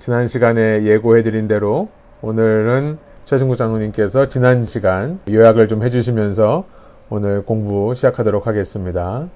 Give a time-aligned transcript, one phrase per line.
[0.00, 1.88] 지난 시간에 예고해드린 대로
[2.20, 6.64] 오늘은 최승구 장로님께서 지난 시간 요약을 좀 해주시면서
[7.10, 9.28] 오늘 공부 시작하도록 하겠습니다.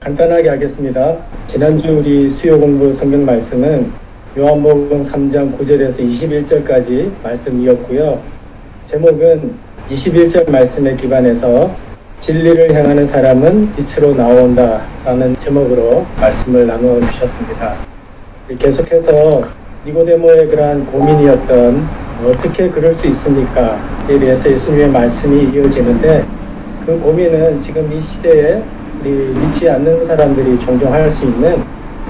[0.00, 1.16] 간단하게 하겠습니다.
[1.48, 3.90] 지난주 우리 수요 공부 성경 말씀은
[4.38, 8.22] 요한복음 3장 9절에서 21절까지 말씀이었고요.
[8.86, 9.54] 제목은
[9.90, 11.74] 21절 말씀에 기반해서
[12.20, 17.74] 진리를 향하는 사람은 빛으로 나온다 라는 제목으로 말씀을 나누어 주셨습니다.
[18.58, 21.88] 계속해서 니고데모의 그러한 고민이었던
[22.26, 26.24] 어떻게 그럴 수 있습니까?에 대해서 예수님의 말씀이 이어지는데
[26.84, 28.62] 그 고민은 지금 이 시대에
[29.00, 31.62] 우리 믿지 않는 사람들이 종종 할 수 있는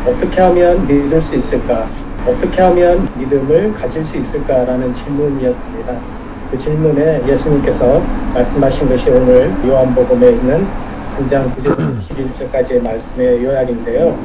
[0.06, 1.86] 어떻게 하면 믿을 수 있을까?
[2.26, 5.92] 어떻게 하면 믿음을 가질 수 있을까라는 질문이었습니다.
[6.50, 8.00] 그 질문에 예수님께서
[8.32, 10.66] 말씀하신 것이 오늘 요한복음에 있는
[11.18, 14.16] 3장 9절 11절까지의 말씀의 요약인데요.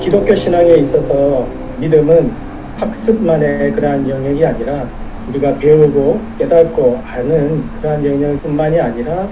[0.00, 1.44] 기독교 신앙에 있어서
[1.78, 4.88] 믿음은 학습만의 그러한 영역이 아니라
[5.28, 9.28] 우리가 배우고 깨닫고 아는 그러한 영역뿐만이 아니라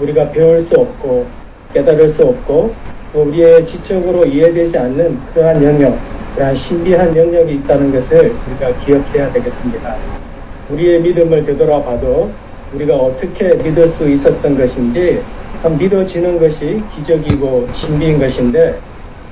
[0.00, 1.26] 우리가 배울 수 없고
[1.72, 2.74] 깨달을 수 없고
[3.12, 5.98] 또 우리의 지적으로 이해되지 않는 그러한 영역,
[6.34, 9.96] 그러한 신비한 영역이 있다는 것을 우리가 기억해야 되겠습니다.
[10.70, 12.30] 우리의 믿음을 되돌아봐도
[12.72, 15.22] 우리가 어떻게 믿을 수 있었던 것인지
[15.78, 18.80] 믿어지는 것이 기적이고 신비인 것인데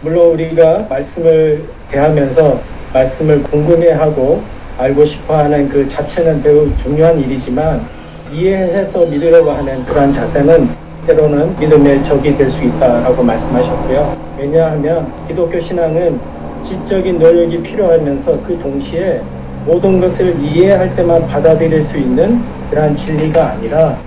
[0.02, 4.42] 물론 우리가 말씀을 대하면서 말씀을 궁금해하고
[4.78, 7.86] 알고 싶어 하는 그 자체는 매우 중요한 일이지만
[8.32, 10.68] 이해해서 믿으려고 하는 그러한 자세는
[11.06, 14.16] 때로는 믿음의 적이 될 수 있다라고 말씀하셨고요.
[14.38, 16.20] 왜냐하면 기독교 신앙은
[16.64, 19.20] 지적인 노력이 필요하면서 그 동시에
[19.66, 23.98] 모든 것을 이해할 때만 받아들일 수 있는 그러한 진리가 아니라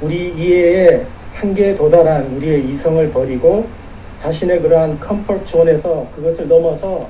[0.00, 1.02] 우리 이해에
[1.34, 3.66] 한계에 도달한 우리의 이성을 버리고
[4.18, 7.08] 자신의 그러한 comfort zone에서 그것을 넘어서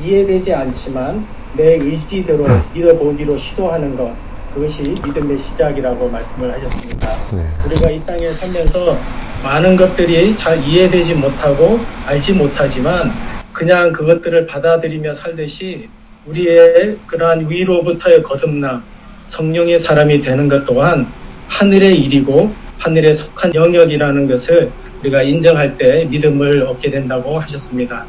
[0.00, 4.16] 이해되지 않지만 내 의지대로 믿어보기로 시도하는 것
[4.52, 7.08] 그것이 믿음의 시작이라고 말씀을 하셨습니다.
[7.32, 7.48] 네.
[7.64, 8.98] 우리가 이 땅에 살면서
[9.42, 13.20] 많은 것들이 잘 이해되지 못하고 알지 못하지만
[13.52, 15.90] 그냥 그것들을 받아들이며 살듯이
[16.24, 18.84] 우리의 그러한 위로부터의 거듭남,
[19.26, 21.14] 성령의 사람이 되는 것 또한
[21.48, 28.08] 하늘의 일이고 하늘에 속한 영역이라는 것을 우리가 인정할 때 믿음을 얻게 된다고 하셨습니다.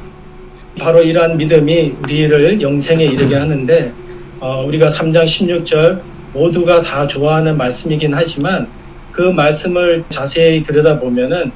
[0.80, 3.94] 바로 이러한 믿음이 우리를 영생에 이르게 하는데
[4.40, 6.04] 어, 우리가 3장 16절
[6.34, 8.68] 모두가 다 좋아하는 말씀이긴 하지만
[9.12, 11.54] 그 말씀을 자세히 들여다보면은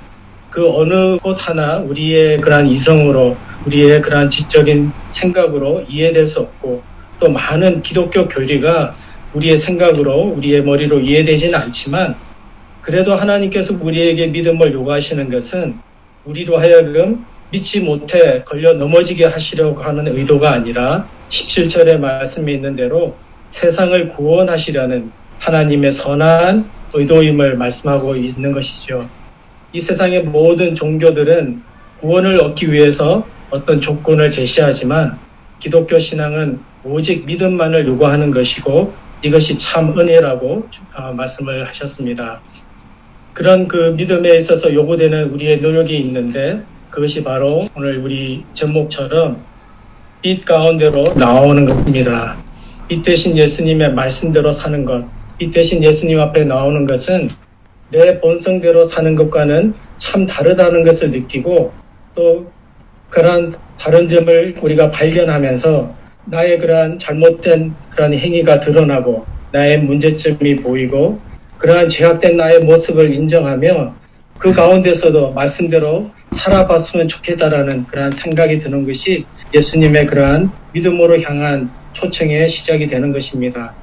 [0.49, 6.81] 그 어느 곳 하나 우리의 그러한 이성으로 우리의 그러한 지적인 생각으로 이해될 수 없고
[7.19, 8.93] 또 많은 기독교 교리가
[9.33, 12.15] 우리의 생각으로 우리의 머리로 이해되지는 않지만
[12.81, 15.81] 그래도 하나님께서 우리에게 믿음을 요구하시는 것은
[16.23, 23.17] 우리로 하여금 믿지 못해 걸려 넘어지게 하시려고 하는 의도가 아니라 17절에 말씀이 있는 대로
[23.49, 29.09] 세상을 구원하시려는 하나님의 선한 의도임을 말씀하고 있는 것이죠.
[29.71, 31.63] 이 세상의 모든 종교들은
[31.97, 35.19] 구원을 얻기 위해서 어떤 조건을 제시하지만
[35.59, 42.41] 기독교 신앙은 오직 믿음만을 요구하는 것이고 이것이 참 은혜라고 아, 말씀을 하셨습니다.
[43.33, 49.43] 그런 그 믿음에 있어서 요구되는 우리의 노력이 있는데 그것이 바로 오늘 우리 제목처럼
[50.21, 52.37] 빛 가운데로 나오는 것입니다.
[52.87, 55.05] 빛 대신 예수님의 말씀대로 사는 것,
[55.37, 57.29] 빛 대신 예수님 앞에 나오는 것은
[57.91, 61.71] 내 본성대로 사는 것과는 참 다르다는 것을 느끼고
[62.15, 62.51] 또
[63.09, 65.95] 그러한 다른 점을 우리가 발견하면서
[66.25, 71.19] 나의 그러한 잘못된 그러한 행위가 드러나고 나의 문제점이 보이고
[71.57, 73.95] 그러한 제약된 나의 모습을 인정하며
[74.39, 82.87] 그 가운데서도 말씀대로 살아봤으면 좋겠다라는 그러한 생각이 드는 것이 예수님의 그러한 믿음으로 향한 초청의 시작이
[82.87, 83.75] 되는 것입니다.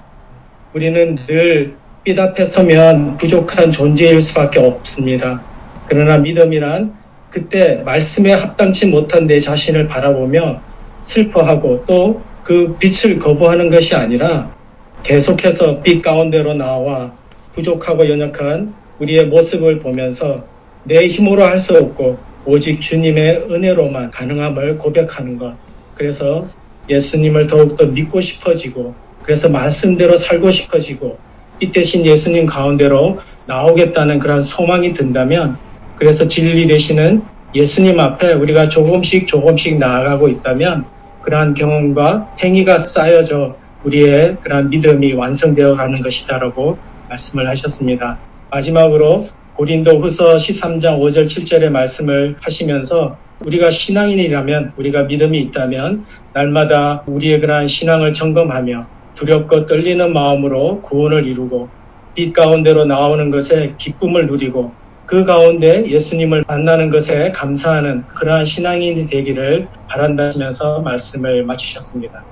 [0.72, 5.48] 우리는 늘 빛 앞에 서면 부족한 존재일 수밖에 없습니다.
[5.86, 7.00] 그러나 믿음이란
[7.30, 10.62] 그때 말씀에 합당치 못한 내 자신을 바라보며
[11.02, 14.56] 슬퍼하고 또 그 빛을 거부하는 것이 아니라
[15.02, 17.18] 계속해서 빛 가운데로 나와
[17.52, 20.48] 부족하고 연약한 우리의 모습을 보면서
[20.84, 25.58] 내 힘으로 할 수 없고 오직 주님의 은혜로만 가능함을 고백하는 것.
[25.94, 26.48] 그래서
[26.88, 31.18] 예수님을 더욱더 믿고 싶어지고 그래서 말씀대로 살고 싶어지고
[31.60, 35.58] 이 대신 예수님 가운데로 나오겠다는 그런 소망이 든다면
[35.96, 40.90] 그래서 진리 되시는 예수님 앞에 우리가 조금씩 조금씩 나아가고 있다면
[41.22, 46.78] 그러한 경험과 행위가 쌓여져 우리의 그러한 믿음이 완성되어 가는 것이다라고
[47.08, 48.22] 말씀을 하셨습니다.
[48.50, 56.04] 마지막으로 고린도 후서 13장 5절 7절의 말씀을 하시면서 우리가 신앙인이라면 우리가 믿음이 있다면
[56.34, 61.68] 날마다 우리의 그러한 신앙을 점검하며 두렵고 떨리는 마음으로 구원을 이루고
[62.14, 64.72] 빛 가운데로 나오는 것에 기쁨을 누리고
[65.06, 72.24] 그 가운데 예수님을 만나는 것에 감사하는 그러한 신앙인이 되기를 바란다면서 말씀을 마치셨습니다.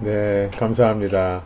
[0.00, 1.42] 네, 감사합니다.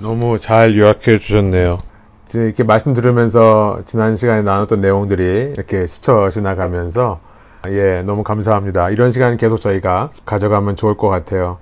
[0.00, 1.89] 너무 잘 요약해 주셨네요.
[2.38, 7.20] 이렇게 말씀 들으면서 지난 시간에 나눴던 내용들이 이렇게 스쳐 지나가면서
[7.68, 8.90] 예, 너무 감사합니다.
[8.90, 11.58] 이런 시간 계속 저희가 가져가면 좋을 것 같아요.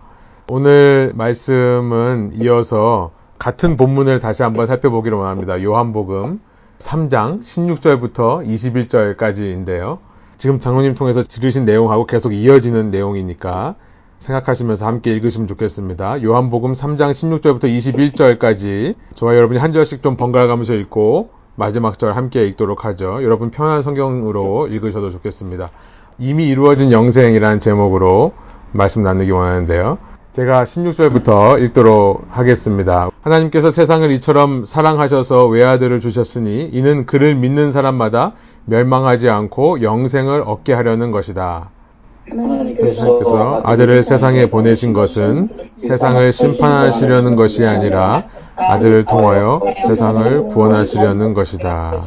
[0.48, 5.62] 오늘 말씀은 이어서 같은 본문을 다시 한번 살펴보기를 원합니다.
[5.62, 6.40] 요한복음
[6.78, 9.98] 3장 16절부터 21절까지인데요.
[10.36, 13.74] 지금 장로님 통해서 들으신 내용하고 계속 이어지는 내용이니까
[14.18, 16.22] 생각하시면서 함께 읽으시면 좋겠습니다.
[16.22, 22.46] 요한복음 3장 16절부터 21절까지 저와 여러분이 한 절씩 좀 번갈아 가면서 읽고 마지막 절 함께
[22.46, 23.22] 읽도록 하죠.
[23.22, 25.70] 여러분 편한 성경으로 읽으셔도 좋겠습니다.
[26.18, 28.32] 이미 이루어진 영생이라는 제목으로
[28.72, 29.98] 말씀 나누기 원하는데요.
[30.32, 33.10] 제가 16절부터 읽도록 하겠습니다.
[33.22, 38.34] 하나님께서 세상을 이처럼 사랑하셔서 외아들을 주셨으니 이는 그를 믿는 사람마다
[38.66, 41.70] 멸망하지 않고 영생을 얻게 하려는 것이다.
[42.30, 48.24] 하나님께서 아들을 세상에 보내신 것은 세상을 심판하시려는 것이 아니라
[48.56, 51.98] 아들을 통하여 세상을 구원하시려는 것이다.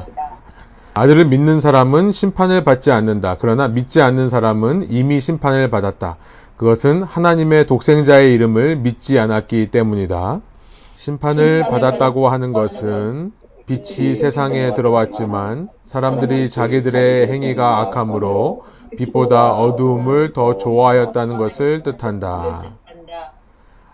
[0.93, 3.37] 아들을 믿는 사람은 심판을 받지 않는다.
[3.39, 6.17] 그러나 믿지 않는 사람은 이미 심판을 받았다.
[6.57, 10.41] 그것은 하나님의 독생자의 이름을 믿지 않았기 때문이다.
[10.97, 13.31] 심판을 받았다고 하는 것은
[13.65, 18.63] 빛이 세상에 들어왔지만 사람들이 자기들의 행위가 악함으로
[18.97, 22.63] 빛보다 어두움을 더 좋아하였다는 것을 뜻한다.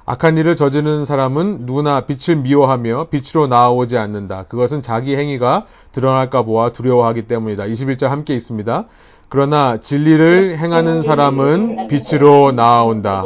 [0.10, 4.44] 악한 일을 저지르는 사람은 누구나 빛을 미워하며 빛으로 나아오지 않는다.
[4.44, 7.66] 그것은 자기 행위가 드러날까 보아 두려워하기 때문이다.
[7.66, 8.86] 21절 함께 있습니다.
[9.28, 13.24] 그러나 진리를 행하는 사람은 빛으로 나아온다.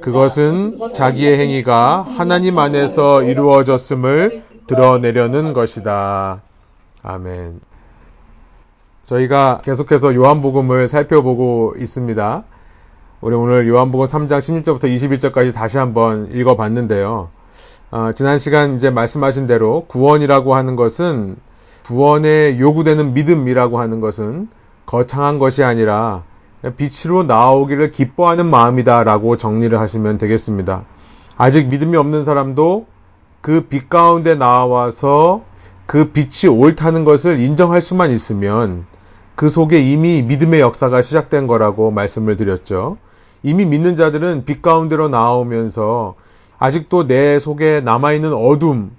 [0.00, 6.42] 그것은 자기의 행위가 하나님 안에서 이루어졌음을 드러내려는 것이다.
[7.04, 7.60] 아멘.
[9.06, 12.44] 저희가 계속해서 요한복음을 살펴보고 있습니다.
[13.20, 17.28] 우리 오늘 요한복음 3장 16절부터 21절까지 다시 한번 읽어봤는데요.
[17.90, 21.36] 어, 지난 시간 이제 말씀하신 대로 구원이라고 하는 것은
[21.84, 24.48] 구원에 요구되는 믿음이라고 하는 것은
[24.86, 26.22] 거창한 것이 아니라
[26.76, 30.84] 빛으로 나오기를 기뻐하는 마음이다라고 정리를 하시면 되겠습니다.
[31.36, 32.86] 아직 믿음이 없는 사람도
[33.42, 35.42] 그 빛 가운데 나와서
[35.86, 38.86] 그 빛이 옳다는 것을 인정할 수만 있으면
[39.34, 42.98] 그 속에 이미 믿음의 역사가 시작된 거라고 말씀을 드렸죠.
[43.42, 46.14] 이미 믿는 자들은 빛 가운데로 나오면서
[46.58, 48.92] 아직도 내 속에 남아있는 어둠,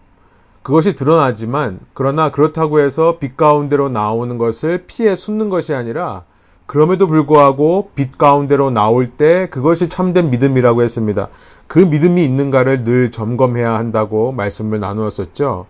[0.63, 6.23] 그것이 드러나지만, 그러나 그렇다고 해서 빛 가운데로 나오는 것을 피해 숨는 것이 아니라,
[6.65, 11.27] 그럼에도 불구하고 빛 가운데로 나올 때 그것이 참된 믿음이라고 했습니다.
[11.67, 15.65] 그 믿음이 있는가를 늘 점검해야 한다고 말씀을 나누었었죠.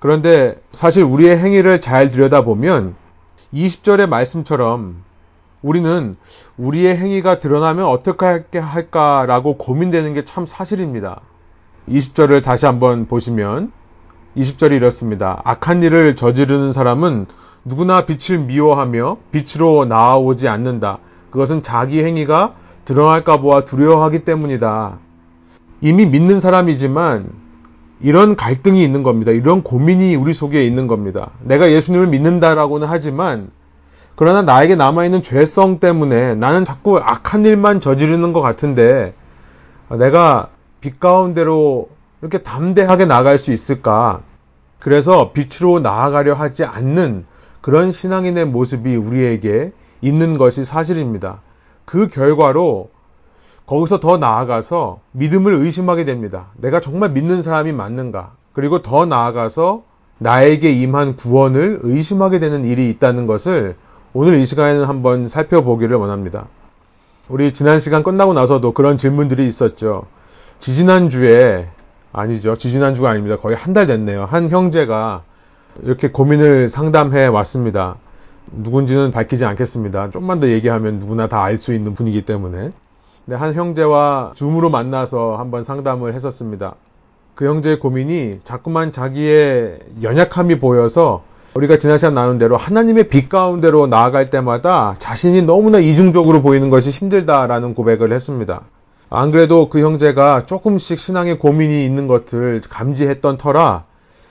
[0.00, 2.96] 그런데 사실 우리의 행위를 잘 들여다보면
[3.54, 5.02] 20절의 말씀처럼
[5.62, 6.16] 우리는
[6.56, 11.20] 우리의 행위가 드러나면 어떻게 할까라고 고민되는 게 참 사실입니다.
[11.88, 13.72] 20절을 다시 한번 보시면
[14.36, 15.40] 20절이 이렇습니다.
[15.44, 17.26] 악한 일을 저지르는 사람은
[17.64, 20.98] 누구나 빛을 미워하며 빛으로 나아오지 않는다.
[21.30, 24.98] 그것은 자기 행위가 드러날까 보아 두려워하기 때문이다.
[25.80, 27.41] 이미 믿는 사람이지만
[28.02, 29.30] 이런 갈등이 있는 겁니다.
[29.30, 31.30] 이런 고민이 우리 속에 있는 겁니다.
[31.40, 33.50] 내가 예수님을 믿는다라고는 하지만
[34.14, 39.14] 그러나 나에게 남아있는 죄성 때문에 나는 자꾸 악한 일만 저지르는 것 같은데
[39.88, 40.48] 내가
[40.80, 41.88] 빛 가운데로
[42.20, 44.20] 이렇게 담대하게 나갈 수 있을까?
[44.78, 47.24] 그래서 빛으로 나아가려 하지 않는
[47.60, 51.40] 그런 신앙인의 모습이 우리에게 있는 것이 사실입니다.
[51.84, 52.90] 그 결과로
[53.72, 56.48] 거기서 더 나아가서 믿음을 의심하게 됩니다.
[56.58, 58.32] 내가 정말 믿는 사람이 맞는가?
[58.52, 59.82] 그리고 더 나아가서
[60.18, 63.76] 나에게 임한 구원을 의심하게 되는 일이 있다는 것을
[64.12, 66.48] 오늘 이 시간에는 한번 살펴보기를 원합니다.
[67.30, 70.04] 우리 지난 시간 끝나고 나서도 그런 질문들이 있었죠.
[70.58, 71.66] 지지난주에,
[72.12, 72.56] 아니죠.
[72.56, 73.38] 지지난주가 아닙니다.
[73.38, 74.26] 거의 한 달 됐네요.
[74.26, 75.22] 한 형제가
[75.82, 77.96] 이렇게 고민을 상담해 왔습니다.
[78.52, 80.10] 누군지는 밝히지 않겠습니다.
[80.10, 82.72] 좀만 더 얘기하면 누구나 다 알 수 있는 분이기 때문에.
[83.24, 86.74] 근데 한 형제와 줌으로 만나서 한번 상담을 했었습니다.
[87.34, 91.22] 그 형제의 고민이 자꾸만 자기의 연약함이 보여서
[91.54, 96.90] 우리가 지난 시간 나눈 대로 하나님의 빛 가운데로 나아갈 때마다 자신이 너무나 이중적으로 보이는 것이
[96.90, 98.62] 힘들다라는 고백을 했습니다.
[99.08, 103.84] 안 그래도 그 형제가 조금씩 신앙의 고민이 있는 것을 감지했던 터라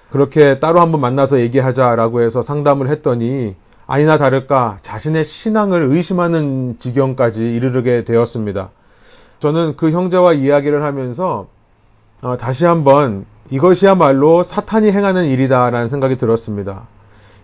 [0.09, 3.55] 그렇게 따로 한번 만나서 얘기하자라고 해서 상담을 했더니
[3.87, 8.71] 아니나 다를까 자신의 신앙을 의심하는 지경까지 이르게 되었습니다.
[9.41, 11.47] 저는 그 형제와 이야기를 하면서
[12.21, 16.83] 어, 다시 한번 이것이야말로 사탄이 행하는 일이다라는 생각이 들었습니다.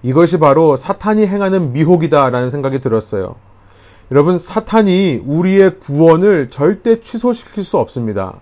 [0.03, 3.33] 이것이 바로 사탄이 행하는 미혹이다라는 생각이 들었어요.
[4.11, 8.41] 여러분, 사탄이 우리의 구원을 절대 취소시킬 수 없습니다.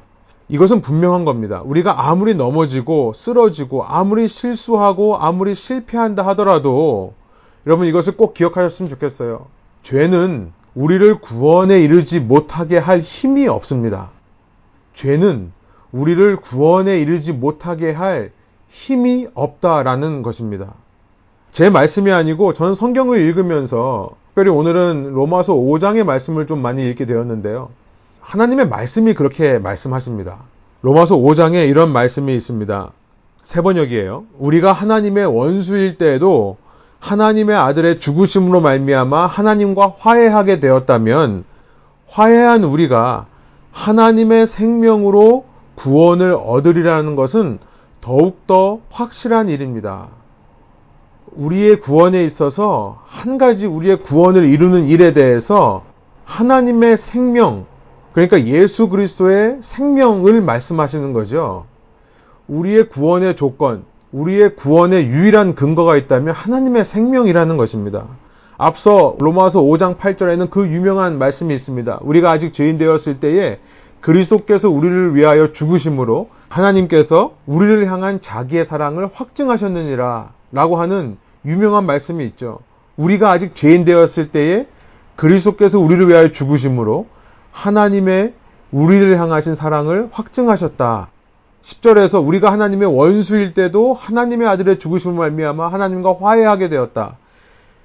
[0.50, 1.62] 이것은 분명한 겁니다.
[1.64, 7.14] 우리가 아무리 넘어지고 쓰러지고 아무리 실수하고 아무리 실패한다 하더라도
[7.66, 9.48] 여러분 이것을 꼭 기억하셨으면 좋겠어요.
[9.82, 14.10] 죄는 우리를 구원에 이르지 못하게 할 힘이 없습니다.
[14.94, 15.52] 죄는
[15.92, 18.32] 우리를 구원에 이르지 못하게 할
[18.68, 20.74] 힘이 없다라는 것입니다.
[21.52, 27.70] 제 말씀이 아니고 저는 성경을 읽으면서 특별히 오늘은 로마서 5장의 말씀을 좀 많이 읽게 되었는데요.
[28.20, 30.40] 하나님의 말씀이 그렇게 말씀하십니다.
[30.82, 32.92] 로마서 5장에 이런 말씀이 있습니다.
[33.46, 34.26] 세 번역이에요.
[34.38, 36.58] 우리가 하나님의 원수일 때에도
[37.06, 41.44] 하나님의 아들의 죽으심으로 말미암아 하나님과 화해하게 되었다면
[42.08, 43.28] 화해한 우리가
[43.72, 45.46] 하나님의 생명으로
[45.76, 47.60] 구원을 얻으리라는 것은
[48.02, 50.08] 더욱더 확실한 일입니다.
[51.34, 55.84] 우리의 구원에 있어서 한 가지 우리의 구원을 이루는 일에 대해서
[56.24, 57.68] 하나님의 생명,
[58.14, 61.66] 그러니까 예수 그리스도의 생명을 말씀하시는 거죠.
[62.48, 63.84] 우리의 구원의 조건,
[64.16, 68.06] 우리의 구원의 유일한 근거가 있다면 하나님의 생명이라는 것입니다.
[68.58, 72.00] 앞서 로마서 5장 8절에는 그 유명한 말씀이 있습니다.
[72.02, 73.60] 우리가 아직 죄인 되었을 때에
[74.00, 82.60] 그리스도께서 우리를 위하여 죽으심으로 하나님께서 우리를 향한 자기의 사랑을 확증하셨느니라 라고 하는 유명한 말씀이 있죠.
[82.96, 84.68] 우리가 아직 죄인 되었을 때에
[85.18, 87.08] 그리스도께서 우리를 위하여 죽으심으로
[87.52, 88.34] 하나님의
[88.72, 91.10] 우리를 향하신 사랑을 확증하셨다.
[91.66, 97.18] 10절에서 우리가 하나님의 원수일 때도 하나님의 아들의 죽으심을 말미암아 하나님과 화해하게 되었다.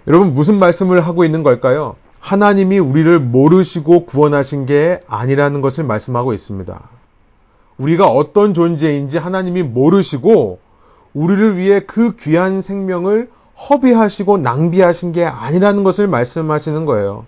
[0.06, 1.96] 여러분 무슨 말씀을 하고 있는 걸까요?
[2.18, 6.78] 하나님이 우리를 모르시고 구원하신 게 아니라는 것을 말씀하고 있습니다.
[7.78, 10.58] 우리가 어떤 존재인지 하나님이 모르시고
[11.14, 13.30] 우리를 위해 그 귀한 생명을
[13.70, 17.25] 허비하시고 낭비하신 게 아니라는 것을 말씀하시는 거예요.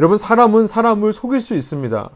[0.00, 2.10] 여러분, 사람은 사람을 속일 수 있습니다.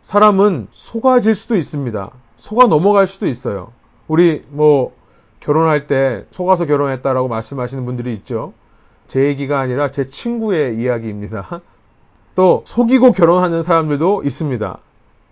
[0.00, 2.10] 사람은 속아질 수도 있습니다.
[2.42, 3.70] 속아 넘어갈 수도 있어요.
[4.08, 4.92] 우리 뭐
[5.38, 8.52] 결혼할 때 속아서 결혼했다라고 말씀하시는 분들이 있죠.
[9.06, 11.60] 제 얘기가 아니라 제 친구의 이야기입니다.
[12.34, 14.76] 또 속이고 결혼하는 사람들도 있습니다.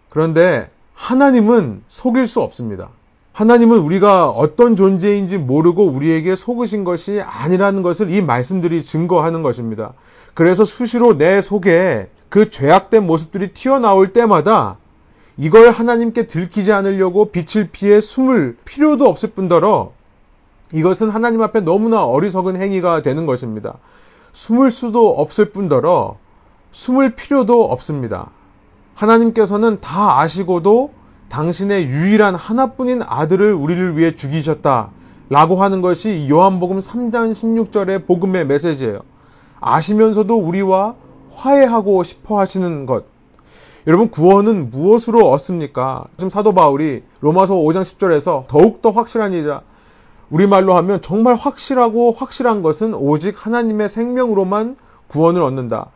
[0.09, 2.91] 그런데 하나님은 속일 수 없습니다.
[3.33, 9.95] 하나님은 우리가 어떤 존재인지 모르고 우리에게 속으신 것이 아니라는 것을 이 말씀들이 증거하는 것입니다.
[10.33, 14.77] 그래서 수시로 내 속에 그 죄악된 모습들이 튀어나올 때마다
[15.41, 19.93] 이걸 하나님께 들키지 않으려고 빛을 피해 숨을 필요도 없을 뿐더러
[20.71, 23.79] 이것은 하나님 앞에 너무나 어리석은 행위가 되는 것입니다.
[24.35, 26.19] 숨을 수도 없을 뿐더러
[26.73, 28.29] 숨을 필요도 없습니다.
[28.95, 30.93] 하나님께서는 다 아시고도
[31.31, 34.91] 당신의 유일한 하나뿐인 아들을 우리를 위해 죽이셨다.
[35.31, 39.01] 라고 하는 것이 요한복음 3장 16절의 복음의 메시지예요.
[39.61, 40.97] 아시면서도 우리와
[41.31, 43.10] 화해하고 싶어 하시는 것.
[43.91, 46.05] 여러분 구원은 무엇으로 얻습니까?
[46.17, 49.63] 지금 사도 바울이 로마서 5장 10절에서 더욱더 확실한 이자
[50.31, 54.77] 우리말로 하면 정말 확실하고 확실한 것은 오직 하나님의 생명으로만
[55.09, 55.87] 구원을 얻는다.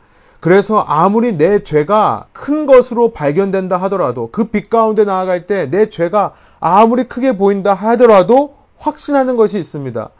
[0.40, 6.32] 그래서 아무리 내 죄가 큰 것으로 발견된다 하더라도 그 빛 가운데 나아갈 때 내 죄가
[6.58, 10.10] 아무리 크게 보인다 하더라도 확신하는 것이 있습니다.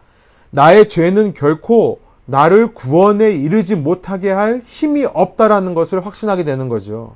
[0.50, 7.14] 나의 죄는 결코 나를 구원에 이르지 못하게 할 힘이 없다라는 것을 확신하게 되는 거죠.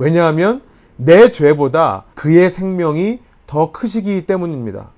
[0.00, 0.62] 왜냐하면
[0.96, 4.88] 내 죄보다 그의 생명이 더 크시기 때문입니다.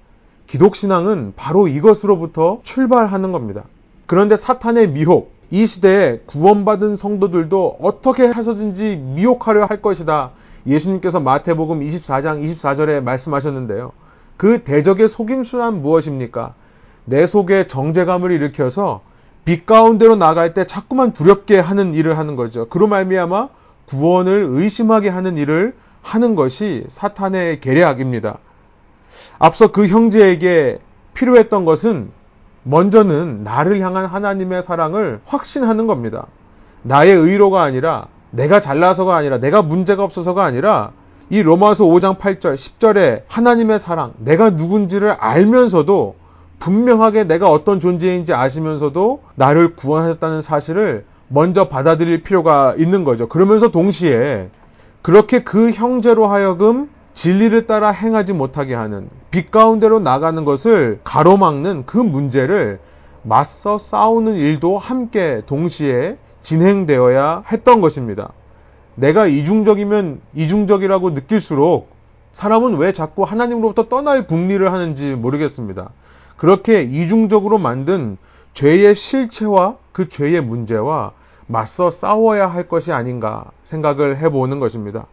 [0.47, 3.64] 기독신앙은 바로 이것으로부터 출발하는 겁니다.
[4.06, 10.30] 그런데 사탄의 미혹, 이 시대에 구원받은 성도들도 어떻게 해서든지 미혹하려 할 것이다.
[10.68, 13.90] 예수님께서 마태복음 24장 24절에 말씀하셨는데요.
[14.37, 16.54] 그 대적의 속임수란 무엇입니까?
[17.06, 19.00] 내 속에 정제감을 일으켜서
[19.44, 22.68] 빛 가운데로 나갈 때 자꾸만 두렵게 하는 일을 하는 거죠.
[22.68, 23.49] 그로 말미암아
[23.87, 28.39] 구원을 의심하게 하는 일을 하는 것이 사탄의 계략입니다.
[29.39, 30.79] 앞서 그 형제에게
[31.15, 32.11] 필요했던 것은
[32.65, 36.27] 먼저는 나를 향한 하나님의 사랑을 확신하는 겁니다.
[36.83, 40.93] 나의 의로가 아니라 내가 잘나서가 아니라 내가 문제가 없어서가 아니라
[41.29, 46.17] 이 로마서 5장 8절 10절에 하나님의 사랑 내가 누군지를 알면서도
[46.59, 53.27] 분명하게 내가 어떤 존재인지 아시면서도 나를 구원하셨다는 사실을 먼저 받아들일 필요가 있는 거죠.
[53.27, 54.51] 그러면서 동시에
[55.01, 61.97] 그렇게 그 형제로 하여금 진리를 따라 행하지 못하게 하는 빛 가운데로 나가는 것을 가로막는 그
[61.97, 62.81] 문제를
[63.23, 68.33] 맞서 싸우는 일도 함께 동시에 진행되어야 했던 것입니다.
[68.95, 71.89] 내가 이중적이면 이중적이라고 느낄수록
[72.33, 75.91] 사람은 왜 자꾸 하나님으로부터 떠날 궁리를 하는지 모르겠습니다.
[76.37, 78.19] 그렇게 이중적으로 만든
[78.53, 81.12] 죄의 실체와 그 죄의 문제와
[81.46, 85.06] 맞서 싸워야 할 것이 아닌가 생각을 해보는 것입니다.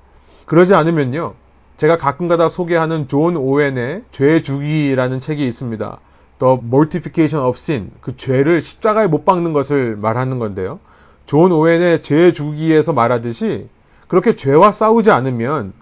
[0.45, 1.33] 그러지 않으면요.
[1.77, 5.98] 제가 가끔가다 소개하는 존 오웬의 죄 죽이기라는 책이 있습니다.
[6.39, 7.91] The Mortification of Sin.
[8.01, 10.79] 그 죄를 십자가에 못 박는 것을 말하는 건데요.
[11.25, 13.67] 존 오웬의 죄 죽이기에서 말하듯이
[14.07, 15.74] 그렇게 죄와 싸우지 않으면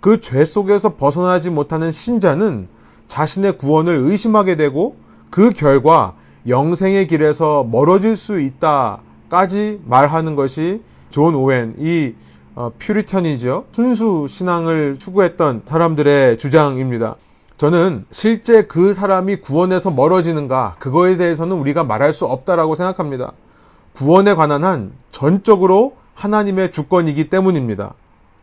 [0.00, 2.68] 그 죄 속에서 벗어나지 못하는 신자는
[3.06, 4.96] 자신의 구원을 의심하게 되고
[5.30, 6.14] 그 결과
[6.48, 8.98] 영생의 길에서 멀어질 수 있다
[9.32, 12.12] 까지 말하는 것이 존 오웬, 이
[12.54, 13.64] 어, 퓨리턴이죠.
[13.72, 17.16] 순수 신앙을 추구했던 사람들의 주장입니다.
[17.56, 23.32] 저는 실제 그 사람이 구원에서 멀어지는가, 그거에 대해서는 우리가 말할 수 없다라고 생각합니다.
[23.94, 27.94] 구원에 관한 한 전적으로 하나님의 주권이기 때문입니다.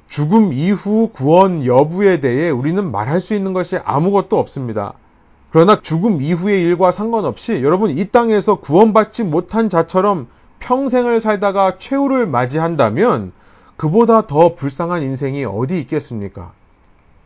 [0.08, 4.94] 죽음 이후 구원 여부에 대해 우리는 말할 수 있는 것이 아무것도 없습니다.
[5.52, 10.28] 그러나 죽음 이후의 일과 상관없이 여러분 이 땅에서 구원받지 못한 자처럼
[10.70, 13.32] 평생을 살다가 최후를 맞이한다면
[13.76, 16.52] 그보다 더 불쌍한 인생이 어디 있겠습니까?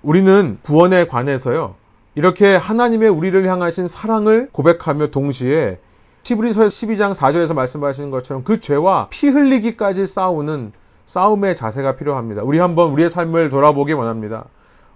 [0.01, 1.75] 우리는 구원에 관해서요.
[2.15, 5.77] 이렇게 하나님의 우리를 향하신 사랑을 고백하며 동시에
[6.21, 10.71] 시브리서 12장 4절에서 말씀하시는 것처럼 그 죄와 피 흘리기까지 싸우는
[11.05, 12.43] 싸움의 자세가 필요합니다.
[12.43, 14.45] 우리 한번 우리의 삶을 돌아보기 원합니다.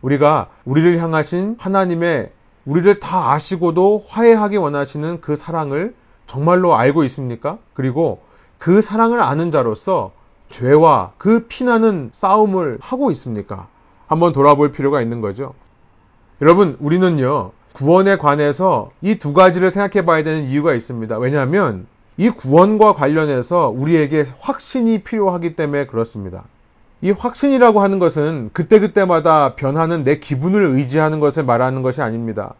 [0.01, 2.32] 우리가 우리를 향하신 하나님의
[2.63, 5.94] 우리를 다 아시고도 화해하기 원하시는 그 사랑을
[6.27, 7.58] 정말로 알고 있습니까?
[7.74, 8.25] 그리고
[8.58, 10.12] 그 사랑을 아는 자로서
[10.50, 13.68] 죄와 그 피나는 싸움을 하고 있습니까?
[14.08, 15.54] 한번 돌아볼 필요가 있는 거죠.
[16.42, 21.18] 여러분, 우리는요, 구원에 관해서 이 두 가지를 생각해 봐야 되는 이유가 있습니다.
[21.18, 21.86] 왜냐하면
[22.16, 26.44] 이 구원과 관련해서 우리에게 확신이 필요하기 때문에 그렇습니다.
[27.02, 32.56] 이 확신이라고 하는 것은 그때그때마다 변하는 내 기분을 의지하는 것을 말하는 것이 아닙니다.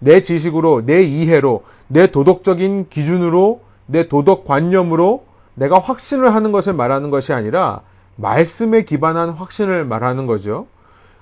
[0.00, 5.24] 내 지식으로, 내 이해로, 내 도덕적인 기준으로, 내 도덕 관념으로
[5.60, 7.82] 내가 확신을 하는 것을 말하는 것이 아니라
[8.16, 10.66] 말씀에 기반한 확신을 말하는 거죠.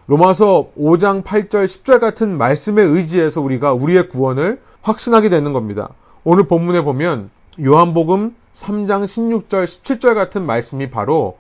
[0.07, 5.89] 로마서 5장 8절 10절 같은 말씀에 의지해서 우리가 우리의 구원을 확신하게 되는 겁니다.
[6.23, 11.37] 오늘 본문에 보면 요한복음 3장 16절 17절 같은 말씀이 바로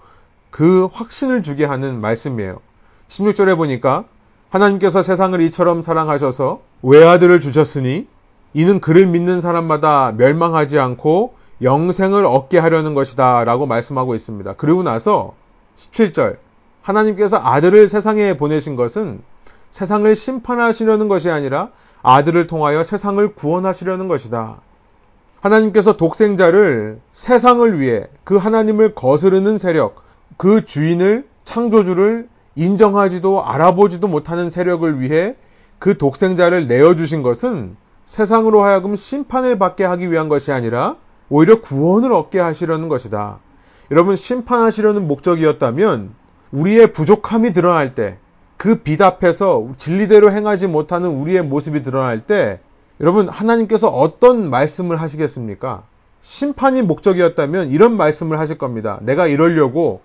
[0.51, 2.61] 그 확신을 주게 하는 말씀이에요.
[3.09, 4.07] 16절에 보니까
[4.51, 8.09] 하나님께서 세상을 이처럼 사랑하셔서 외아들을 주셨으니
[8.55, 14.55] 이는 그를 믿는 사람마다 멸망하지 않고 영생을 얻게 하려는 것이다 라고 말씀하고 있습니다.
[14.57, 15.35] 그리고 나서
[15.77, 16.37] 17절
[16.83, 19.21] 하나님께서 아들을 세상에 보내신 것은
[19.71, 21.71] 세상을 심판하시려는 것이 아니라
[22.03, 24.61] 아들을 통하여 세상을 구원하시려는 것이다.
[25.41, 30.03] 하나님께서 독생자를 세상을 위해 그 하나님을 거스르는 세력,
[30.37, 35.37] 그 주인을 창조주를 인정하지도 알아보지도 못하는 세력을 위해
[35.79, 40.97] 그 독생자를 내어주신 것은 세상으로 하여금 심판을 받게 하기 위한 것이 아니라
[41.31, 43.39] 오히려 구원을 얻게 하시려는 것이다.
[43.91, 46.15] 여러분, 심판하시려는 목적이었다면
[46.53, 48.19] 우리의 부족함이 드러날 때,
[48.57, 52.61] 그 빛 앞에서 진리대로 행하지 못하는 우리의 모습이 드러날 때,
[53.01, 55.85] 여러분, 하나님께서 어떤 말씀을 하시겠습니까?
[56.21, 58.99] 심판이 목적이었다면 이런 말씀을 하실 겁니다.
[59.03, 60.01] 내가 이러려고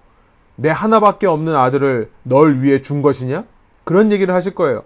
[0.55, 3.45] 내 하나밖에 없는 아들을 널 위해 준 것이냐?
[3.83, 4.83] 그런 얘기를 하실 거예요.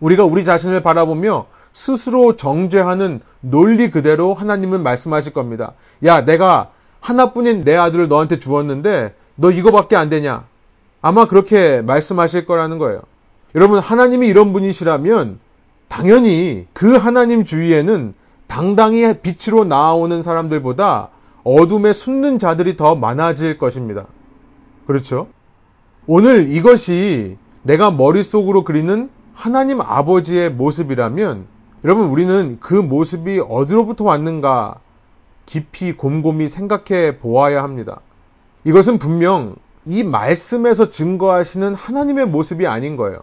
[0.00, 5.72] 우리가 우리 자신을 바라보며 스스로 정죄하는 논리 그대로 하나님은 말씀하실 겁니다.
[6.04, 10.44] 야, 내가 하나뿐인 내 아들을 너한테 주었는데 너 이거밖에 안 되냐?
[11.02, 13.02] 아마 그렇게 말씀하실 거라는 거예요.
[13.56, 15.40] 여러분, 하나님이 이런 분이시라면
[15.88, 18.14] 당연히 그 하나님 주위에는
[18.46, 21.08] 당당히 빛으로 나오는 사람들보다
[21.42, 24.06] 어둠에 숨는 자들이 더 많아질 것입니다.
[24.86, 25.26] 그렇죠?
[26.06, 31.53] 오늘 이것이 내가 머릿속으로 그리는 하나님 아버지의 모습이라면
[31.84, 34.76] 여러분 우리는 그 모습이 어디로부터 왔는가
[35.44, 38.00] 깊이 곰곰이 생각해 보아야 합니다.
[38.64, 43.18] 이것은 분명 이 말씀에서 증거하시는 하나님의 모습이 아닌 거예요.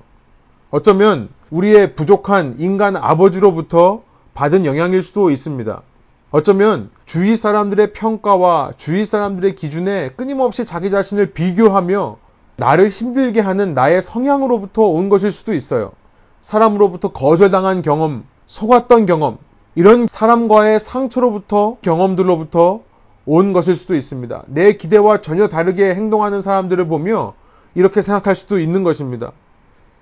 [0.70, 4.04] 어쩌면 우리의 부족한 인간 아버지로부터
[4.36, 5.82] 받은 영향일 수도 있습니다.
[6.30, 12.18] 어쩌면 주위 사람들의 평가와 주위 사람들의 기준에 끊임없이 자기 자신을 비교하며
[12.58, 15.94] 나를 힘들게 하는 나의 성향으로부터 온 것일 수도 있어요.
[16.42, 19.38] 사람으로부터 거절당한 경험, 속았던 경험,
[19.76, 22.82] 이런 사람과의 상처로부터 경험들로부터
[23.26, 24.44] 온 것일 수도 있습니다.
[24.48, 27.34] 내 기대와 전혀 다르게 행동하는 사람들을 보며
[27.76, 29.32] 이렇게 생각할 수도 있는 것입니다.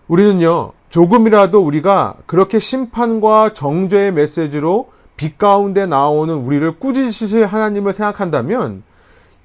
[0.08, 8.82] 우리는요, 조금이라도 우리가 그렇게 심판과 정죄의 메시지로 빛 가운데 나오는 우리를 꾸짖으실 하나님을 생각한다면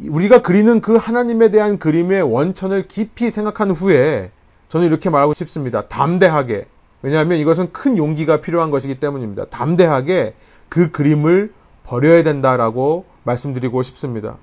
[0.00, 4.30] 우리가 그리는 그 하나님에 대한 그림의 원천을 깊이 생각한 후에
[4.70, 5.82] 저는 이렇게 말하고 싶습니다.
[5.88, 6.68] 담대하게.
[7.04, 9.44] 왜냐하면 이것은 큰 용기가 필요한 것이기 때문입니다.
[9.50, 10.32] 담대하게
[10.70, 11.52] 그 그림을
[11.84, 14.38] 버려야 된다라고 말씀드리고 싶습니다.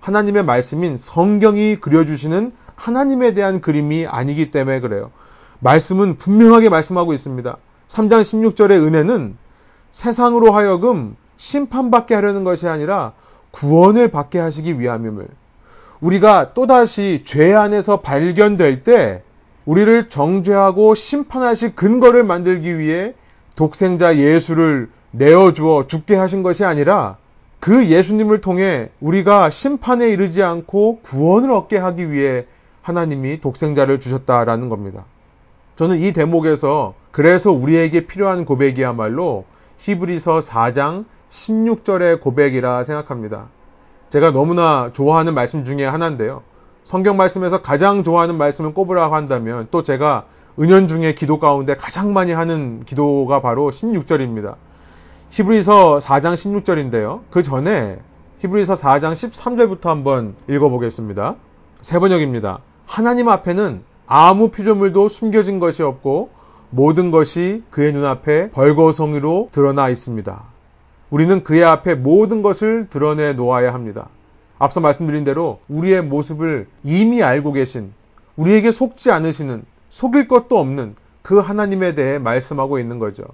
[0.00, 5.12] 하나님의 말씀인 성경이 그려주시는 하나님에 대한 그림이 아니기 때문에 그래요.
[5.60, 7.56] 말씀은 분명하게 말씀하고 있습니다.
[7.88, 9.38] 3장 16절의 은혜는
[9.90, 13.14] 세상으로 하여금 심판받게 하려는 것이 아니라
[13.50, 15.26] 구원을 받게 하시기 위함임을
[16.02, 19.22] 우리가 또다시 죄 안에서 발견될 때
[19.68, 23.12] 우리를 정죄하고 심판하실 근거를 만들기 위해
[23.54, 27.18] 독생자 예수를 내어주어 죽게 하신 것이 아니라
[27.60, 32.46] 그 예수님을 통해 우리가 심판에 이르지 않고 구원을 얻게 하기 위해
[32.80, 35.04] 하나님이 독생자를 주셨다라는 겁니다.
[35.76, 39.44] 저는 이 대목에서 그래서 우리에게 필요한 고백이야말로
[39.76, 43.48] 히브리서 4장 16절의 고백이라 생각합니다.
[44.08, 46.42] 제가 너무나 좋아하는 말씀 중에 하나인데요.
[46.88, 50.24] 성경 말씀에서 가장 좋아하는 말씀을 꼽으라고 한다면 또 제가
[50.58, 54.54] 은연 중에 기도 가운데 가장 많이 하는 기도가 바로 16절입니다.
[55.28, 57.20] 히브리서 4장 16절인데요.
[57.28, 57.98] 그 전에
[58.38, 61.34] 히브리서 4장 13절부터 한번 읽어보겠습니다.
[61.82, 62.60] 세 번역입니다.
[62.86, 66.30] 하나님 앞에는 아무 피조물도 숨겨진 것이 없고
[66.70, 70.42] 모든 것이 그의 눈앞에 벌거성이로 드러나 있습니다.
[71.10, 74.08] 우리는 그의 앞에 모든 것을 드러내 놓아야 합니다.
[74.58, 77.92] 앞서 말씀드린 대로 우리의 모습을 이미 알고 계신
[78.36, 83.24] 우리에게 속지 않으시는 속일 것도 없는 그 하나님에 대해 말씀하고 있는 거죠.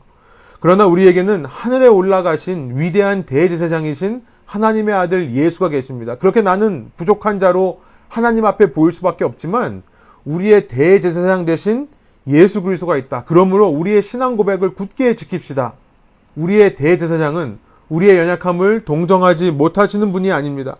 [0.60, 6.16] 그러나 우리에게는 하늘에 올라가신 위대한 대제사장이신 하나님의 아들 예수가 계십니다.
[6.16, 9.82] 그렇게 나는 부족한 자로 하나님 앞에 보일 수밖에 없지만
[10.24, 11.88] 우리의 대제사장 대신
[12.26, 13.24] 예수 그리스도가 있다.
[13.26, 15.72] 그러므로 우리의 신앙 고백을 굳게 지킵시다.
[16.36, 17.58] 우리의 대제사장은
[17.88, 20.76] 우리의 연약함을 동정하지 못하시는 분이 아닙니다.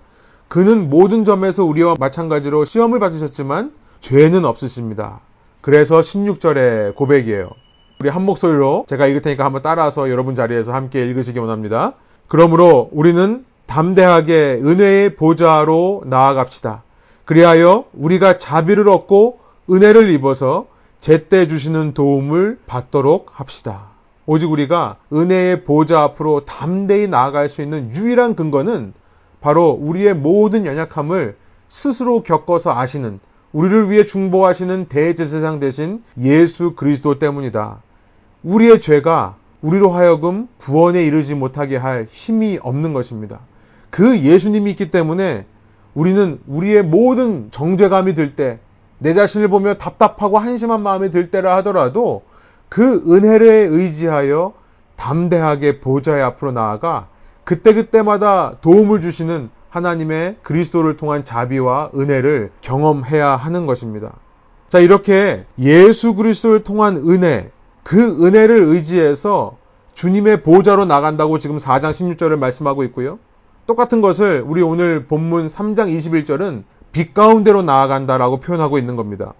[0.54, 5.18] 그는 모든 점에서 우리와 마찬가지로 시험을 받으셨지만 죄는 없으십니다.
[5.60, 7.50] 그래서 16절의 고백이에요.
[7.98, 11.94] 우리 한 목소리로 제가 읽을 테니까 한번 따라서 여러분 자리에서 함께 읽으시기 원합니다.
[12.28, 16.84] 그러므로 우리는 담대하게 은혜의 보좌로 나아갑시다.
[17.24, 20.66] 그리하여 우리가 자비를 얻고 은혜를 입어서
[21.00, 23.86] 제때 주시는 도움을 받도록 합시다.
[24.24, 28.94] 오직 우리가 은혜의 보좌 앞으로 담대히 나아갈 수 있는 유일한 근거는
[29.44, 31.36] 바로 우리의 모든 연약함을
[31.68, 33.20] 스스로 겪어서 아시는
[33.52, 37.82] 우리를 위해 중보하시는 대제사장 대신 예수 그리스도 때문이다.
[38.42, 43.40] 우리의 죄가 우리로 하여금 구원에 이르지 못하게 할 힘이 없는 것입니다.
[43.90, 45.44] 그 예수님이 있기 때문에
[45.92, 48.60] 우리는 우리의 모든 정죄감이 들 때,
[48.96, 52.22] 내 자신을 보며 답답하고 한심한 마음이 들 때라 하더라도
[52.70, 54.54] 그 은혜를 의지하여
[54.96, 57.08] 담대하게 보좌의 앞으로 나아가
[57.44, 64.12] 그때그때마다 도움을 주시는 하나님의 그리스도를 통한 자비와 은혜를 경험해야 하는 것입니다.
[64.68, 67.50] 자, 이렇게 예수 그리스도를 통한 은혜,
[67.82, 69.56] 그 은혜를 의지해서
[69.94, 73.18] 주님의 보좌로 나간다고 지금 4장 16절을 말씀하고 있고요.
[73.66, 79.34] 똑같은 것을 우리 오늘 본문 3장 21절은 빛 가운데로 나아간다라고 표현하고 있는 겁니다.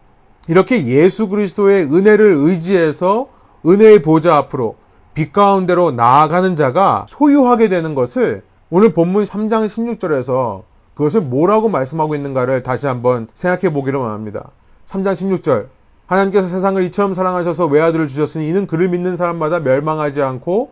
[0.48, 3.28] 이렇게 예수 그리스도의 은혜를 의지해서
[3.66, 4.76] 은혜의 보좌 앞으로
[5.14, 10.62] 빛 가운데로 나아가는 자가 소유하게 되는 것을 오늘 본문 3장 16절에서
[10.94, 14.50] 그것을 뭐라고 말씀하고 있는가를 다시 한번 생각해 보기로 원합니다.
[14.87, 15.66] 3장 16절.
[16.07, 20.70] 하나님께서 세상을 이처럼 사랑하셔서 외아들을 주셨으니 이는 그를 믿는 사람마다 멸망하지 않고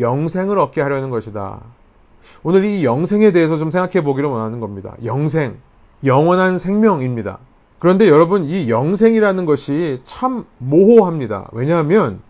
[0.00, 1.60] 영생을 얻게 하려는 것이다.
[2.42, 4.94] 오늘 이 영생에 대해서 좀 생각해 보기로 원하는 겁니다.
[5.04, 5.58] 영생.
[6.04, 7.38] 영원한 생명입니다.
[7.78, 11.48] 그런데 여러분, 이 영생이라는 것이 참 모호합니다.
[11.52, 12.20] 왜냐하면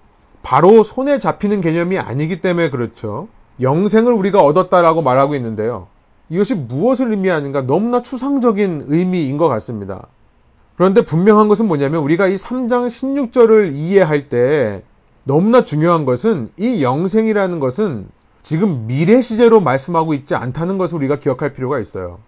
[0.42, 3.28] 바로 손에 잡히는 개념이 아니기 때문에 그렇죠.
[3.60, 5.86] 영생을 우리가 얻었다라고 말하고 있는데요.
[6.28, 10.06] 이것이 무엇을 의미하는가 너무나 추상적인 의미인 것 같습니다.
[10.76, 14.82] 그런데 분명한 것은 뭐냐면 우리가 이 3장 16절을 이해할 때
[15.24, 18.08] 너무나 중요한 것은 이 영생이라는 것은
[18.42, 22.18] 지금 미래 시제로 말씀하고 있지 않다는 것을 우리가 기억할 필요가 있어요.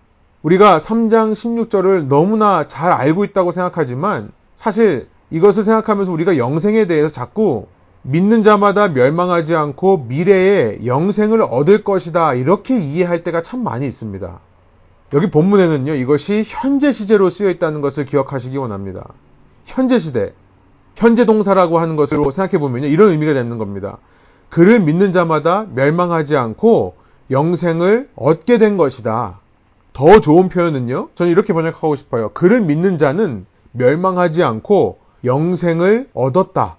[0.43, 7.67] 우리가 3장 16절을 너무나 잘 알고 있다고 생각하지만 사실 이것을 생각하면서 우리가 영생에 대해서 자꾸
[8.07, 12.35] 믿는 자마다 멸망하지 않고 미래에 영생을 얻을 것이다.
[12.35, 14.41] 이렇게 이해할 때가 참 많이 있습니다.
[15.15, 19.07] 여기 본문에는요, 이것이 현재 시제로 쓰여 있다는 것을 기억하시기 원합니다.
[19.65, 20.35] 현재 시대,
[20.97, 23.97] 현재 동사라고 하는 것으로 생각해 보면요, 이런 의미가 되는 겁니다.
[24.51, 26.97] 그를 믿는 자마다 멸망하지 않고
[27.31, 29.41] 영생을 얻게 된 것이다.
[29.95, 32.31] 더 좋은 표현은요, 저는 이렇게 번역하고 싶어요.
[32.35, 36.77] 그를 믿는 자는 멸망하지 않고 영생을 얻었다.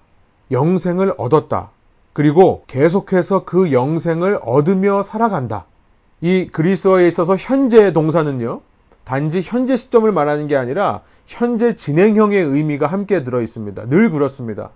[0.50, 1.70] 영생을 얻었다.
[2.12, 5.66] 그리고 계속해서 그 영생을 얻으며 살아간다.
[6.20, 8.60] 이 그리스어에 있어서 현재 동사는요,
[9.04, 13.88] 단지 현재 시점을 말하는 게 아니라 현재 진행형의 의미가 함께 들어 있습니다.
[13.88, 14.70] 늘 그렇습니다.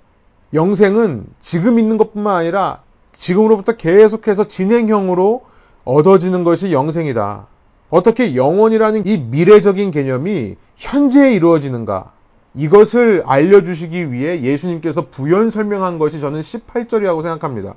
[0.52, 2.82] 영생은 지금 있는 것뿐만 아니라
[3.16, 5.42] 지금으로부터 계속해서 진행형으로
[5.84, 7.46] 얻어지는 것이 영생이다.
[7.88, 12.12] 어떻게 영원이라는 이 미래적인 개념이 현재에 이루어지는가?
[12.54, 17.74] 이것을 알려주시기 위해 예수님께서 부연 설명한 것이 저는 18절이라고 생각합니다.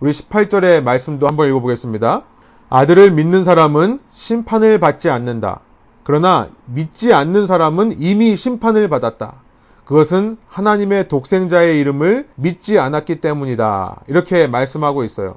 [0.00, 2.22] 우리 18절의 말씀도 한번 읽어보겠습니다.
[2.68, 5.60] 아들을 믿는 사람은 심판을 받지 않는다.
[6.04, 9.34] 그러나 믿지 않는 사람은 이미 심판을 받았다.
[9.84, 14.02] 그것은 하나님의 독생자의 이름을 믿지 않았기 때문이다.
[14.08, 15.36] 이렇게 말씀하고 있어요.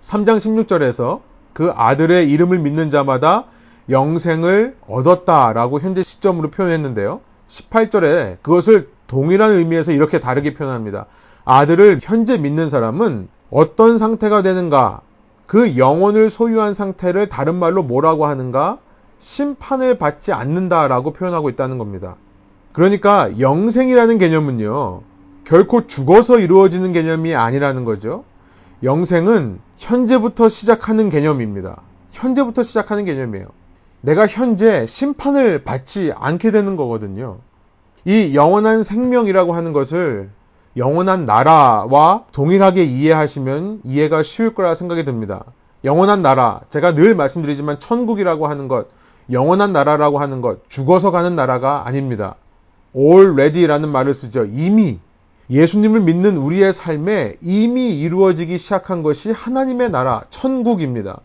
[0.00, 1.20] 3장 16절에서
[1.52, 3.44] 그 아들의 이름을 믿는 자마다
[3.88, 7.20] 영생을 얻었다라고 현재 시점으로 표현했는데요.
[7.48, 11.06] 18절에 그것을 동일한 의미에서 이렇게 다르게 표현합니다.
[11.44, 15.02] 아들을 현재 믿는 사람은 어떤 상태가 되는가?
[15.46, 18.78] 그 영혼을 소유한 상태를 다른 말로 뭐라고 하는가?
[19.18, 22.16] 심판을 받지 않는다라고 표현하고 있다는 겁니다.
[22.72, 25.02] 그러니까 영생이라는 개념은요,
[25.44, 28.24] 결코 죽어서 이루어지는 개념이 아니라는 거죠.
[28.82, 31.82] 영생은 현재부터 시작하는 개념입니다.
[32.10, 33.46] 현재부터 시작하는 개념이에요.
[34.04, 37.38] 내가 현재 심판을 받지 않게 되는 거거든요.
[38.04, 40.28] 이 영원한 생명이라고 하는 것을
[40.76, 45.44] 영원한 나라와 동일하게 이해하시면 이해가 쉬울 거라 생각이 듭니다.
[45.84, 48.88] 영원한 나라, 제가 늘 말씀드리지만 천국이라고 하는 것,
[49.30, 52.34] 영원한 나라라고 하는 것, 죽어서 가는 나라가 아닙니다.
[52.94, 54.44] already라는 말을 쓰죠.
[54.44, 54.98] 이미
[55.48, 61.20] 예수님을 믿는 우리의 삶에 이미 이루어지기 시작한 것이 하나님의 나라, 천국입니다.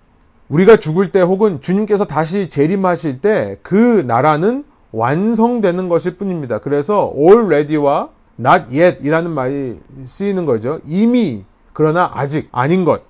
[0.49, 6.59] 우리가 죽을 때 혹은 주님께서 다시 재림하실 때 그 나라는 완성되는 것일 뿐입니다.
[6.59, 8.09] 그래서 already와
[8.39, 10.79] not yet 이라는 말이 쓰이는 거죠.
[10.85, 13.03] 이미, 그러나 아직 아닌 것.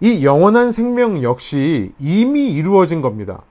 [0.00, 3.42] 이 영원한 생명 역시 이미 이루어진 겁니다.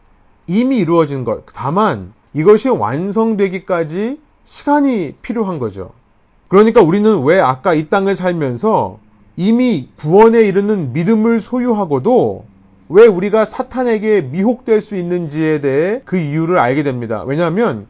[0.48, 1.46] 이미 이루어진 것.
[1.54, 5.92] 다만 이것이 완성되기까지 시간이 필요한 거죠.
[6.50, 9.00] 그러니까 우리는 왜 아까 이 땅을 살면서
[9.38, 12.51] 이미 구원에 이르는 믿음을 소유하고도
[12.94, 17.24] 왜 우리가 사탄에게 미혹될 수 있는지에 대해 그 이유를 알게 됩니다.
[17.26, 17.88] 왜냐하면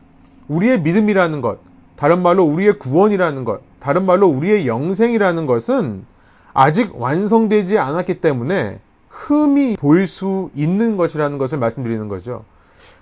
[0.47, 1.57] 우리의 믿음이라는 것,
[1.95, 6.05] 다른 말로 우리의 구원이라는 것, 다른 말로 우리의 영생이라는 것은
[6.53, 12.45] 아직 완성되지 않았기 때문에 흠이 보일 수 있는 것이라는 것을 말씀드리는 거죠.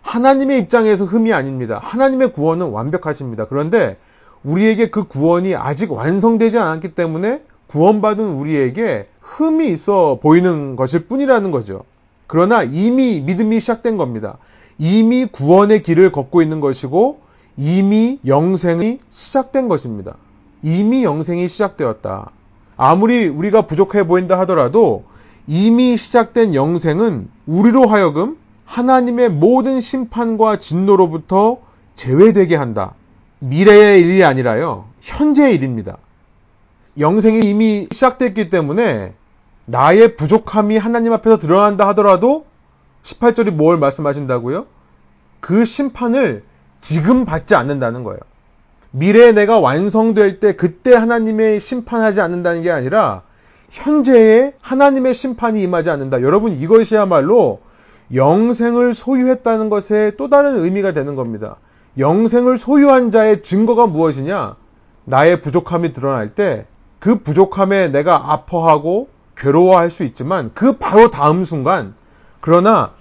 [0.02, 1.82] 하나님의 입장에서 흠이 아닙니다.
[1.84, 3.48] 하나님의 구원은 완벽하십니다.
[3.48, 3.98] 그런데
[4.44, 11.84] 우리에게 그 구원이 아직 완성되지 않았기 때문에 구원받은 우리에게 흠이 있어 보이는 것일 뿐이라는 거죠.
[12.30, 14.38] 그러나 이미 믿음이 시작된 겁니다.
[14.78, 17.22] 이미 구원의 길을 걷고 있는 것이고
[17.58, 20.16] 이미 영생이 시작된 것입니다.
[20.62, 22.30] 이미 영생이 시작되었다.
[22.78, 25.06] 아무리 우리가 부족해 보인다 하더라도
[25.48, 31.58] 이미 시작된 영생은 우리로 하여금 하나님의 모든 심판과 진노로부터
[31.96, 32.94] 제외되게 한다.
[33.40, 34.86] 미래의 일이 아니라요.
[35.02, 35.98] 현재의 일입니다.
[37.00, 39.14] 영생이 이미 시작됐기 때문에
[39.70, 42.46] 나의 부족함이 하나님 앞에서 드러난다 하더라도
[43.04, 44.66] 18절이 뭘 말씀하신다고요?
[45.40, 46.44] 그 심판을
[46.82, 48.20] 지금 받지 않는다는 거예요.
[48.92, 53.22] 미래에 내가 완성될 때 그때 하나님의 심판하지 않는다는 게 아니라
[53.70, 56.22] 현재에 하나님의 심판이 임하지 않는다.
[56.22, 57.62] 여러분 이것이야말로
[58.14, 61.58] 영생을 소유했다는 것에 또 다른 의미가 되는 겁니다.
[61.98, 64.56] 영생을 소유한 자의 증거가 무엇이냐?
[65.06, 66.66] 나의 부족함이 드러날 때
[67.00, 69.08] 그 부족함에 내가 아파하고
[69.40, 71.96] 괴로워할 수 있지만 그 바로 다음 순간
[72.42, 72.92] 그러나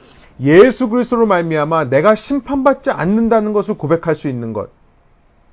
[0.41, 4.71] 예수 그리스도로 말미암아 내가 심판받지 않는다는 것을 고백할 수 있는 것.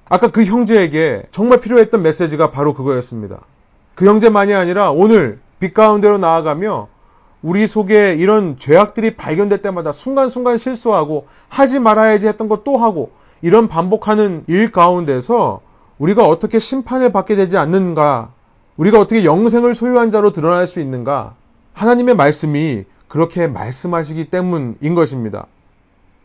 [0.07, 3.39] 아까 그 형제에게 정말 필요했던 메시지가 바로 그거였습니다.
[3.95, 6.87] 그 형제만이 아니라 오늘 빛 가운데로 나아가며
[7.41, 13.67] 우리 속에 이런 죄악들이 발견될 때마다 순간순간 실수하고 하지 말아야지 했던 것 또 하고 이런
[13.67, 15.61] 반복하는 일 가운데서
[15.97, 18.34] 우리가 어떻게 심판을 받게 되지 않는가?
[18.77, 21.35] 우리가 어떻게 영생을 소유한 자로 드러날 수 있는가?
[21.73, 25.47] 하나님의 말씀이 그렇게 말씀하시기 때문인 것입니다.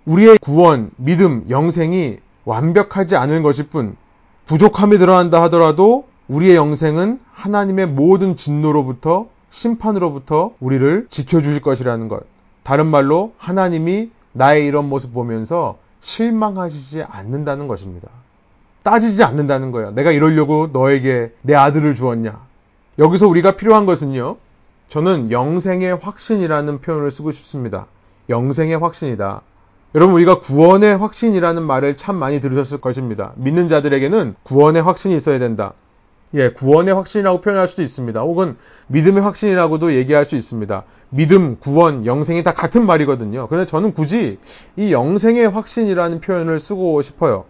[0.05, 3.97] 우리의 구원, 믿음, 영생이 완벽하지 않은 것일 뿐,
[4.47, 12.25] 부족함이 드러난다 하더라도 우리의 영생은 하나님의 모든 진노로부터 심판으로부터 우리를 지켜주실 것이라는 것.
[12.63, 18.09] 다른 말로 하나님이 나의 이런 모습 보면서 실망하시지 않는다는 것입니다.
[18.83, 19.91] 따지지 않는다는 거예요.
[19.93, 22.41] 내가 이러려고 너에게 내 아들을 주었냐.
[22.99, 24.37] 여기서 우리가 필요한 것은요.
[24.89, 27.87] 저는 영생의 확신이라는 표현을 쓰고 싶습니다.
[28.29, 29.43] 영생의 확신이다.
[29.95, 33.33] 여러분 우리가 구원의 확신이라는 말을 참 많이 들으셨을 것입니다.
[33.37, 35.73] 믿는 자들에게는 구원의 확신이 있어야 된다.
[36.35, 38.21] 예, 구원의 확신이라고 표현할 수도 있습니다.
[38.21, 40.85] 혹은 믿음의 확신이라고도 얘기할 수 있습니다.
[41.11, 43.49] 믿음, 구원, 영생이 다 같은 말이거든요.
[43.49, 44.39] 그런데 저는 굳이
[44.77, 47.47] 이 영생의 확신이라는 표현을 쓰고 싶어요.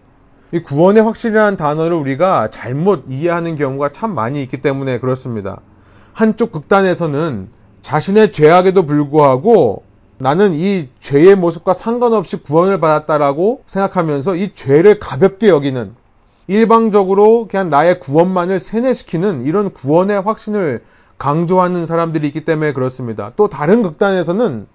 [0.53, 5.61] 이 구원의 확신이라는 단어를 우리가 잘못 이해하는 경우가 참 많이 있기 때문에 그렇습니다.
[6.11, 7.47] 한쪽 극단에서는
[7.81, 9.83] 자신의 죄악에도 불구하고
[10.17, 15.95] 나는 이 죄의 모습과 상관없이 구원을 받았다라고 생각하면서 이 죄를 가볍게 여기는
[16.47, 20.83] 일방적으로 그냥 나의 구원만을 세뇌시키는 이런 구원의 확신을
[21.17, 23.31] 강조하는 사람들이 있기 때문에 그렇습니다.
[23.35, 24.67] 또 다른 극단에서는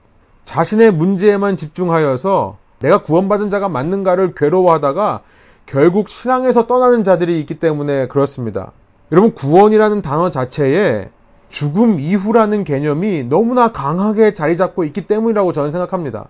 [0.44, 5.20] 자신의 문제에만 집중하여서 내가 구원받은 자가 맞는가를 괴로워하다가
[5.66, 8.72] 결국 신앙에서 떠나는 자들이 있기 때문에 그렇습니다.
[9.12, 11.10] 여러분, 구원이라는 단어 자체에
[11.48, 16.26] 죽음 이후라는 개념이 너무나 강하게 자리 잡고 있기 때문이라고 저는 생각합니다.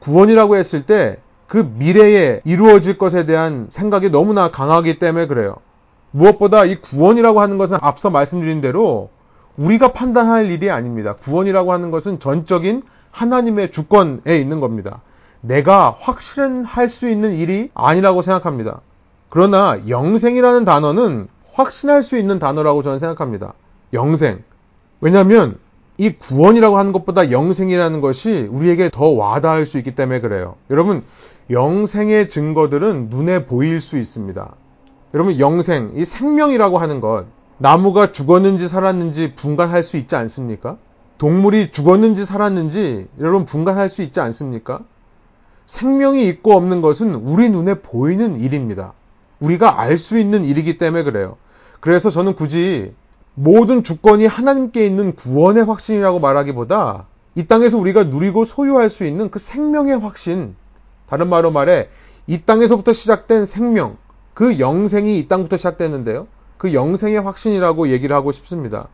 [0.00, 5.56] 구원이라고 했을 때 그 미래에 이루어질 것에 대한 생각이 너무나 강하기 때문에 그래요.
[6.10, 9.10] 무엇보다 이 구원이라고 하는 것은 앞서 말씀드린 대로
[9.56, 11.14] 우리가 판단할 일이 아닙니다.
[11.14, 15.00] 구원이라고 하는 것은 전적인 하나님의 주권에 있는 겁니다.
[15.46, 18.80] 내가 확신할 수 있는 일이 아니라고 생각합니다.
[19.28, 23.52] 그러나 영생이라는 단어는 확신할 수 있는 단어라고 저는 생각합니다.
[23.92, 24.42] 영생.
[25.00, 25.58] 왜냐하면
[25.98, 30.56] 이 구원이라고 하는 것보다 영생이라는 것이 우리에게 더 와닿을 수 있기 때문에 그래요.
[30.70, 31.04] 여러분,
[31.50, 34.54] 영생의 증거들은 눈에 보일 수 있습니다.
[35.12, 37.26] 여러분, 영생, 이 생명이라고 하는 것,
[37.58, 40.76] 나무가 죽었는지 살았는지 분간할 수 있지 않습니까?
[41.18, 44.80] 동물이 죽었는지 살았는지 여러분 분간할 수 있지 않습니까?
[45.66, 48.92] 생명이 있고 없는 것은 우리 눈에 보이는 일입니다.
[49.40, 51.36] 우리가 알 수 있는 일이기 때문에 그래요.
[51.80, 52.92] 그래서 저는 굳이
[53.34, 59.38] 모든 주권이 하나님께 있는 구원의 확신이라고 말하기보다 이 땅에서 우리가 누리고 소유할 수 있는 그
[59.38, 60.54] 생명의 확신,
[61.08, 61.88] 다른 말로 말해
[62.26, 63.96] 이 땅에서부터 시작된 생명,
[64.34, 66.26] 그 영생이 이 땅부터 시작됐는데요.
[66.56, 68.88] 그 영생의 확신이라고 얘기를 하고 싶습니다.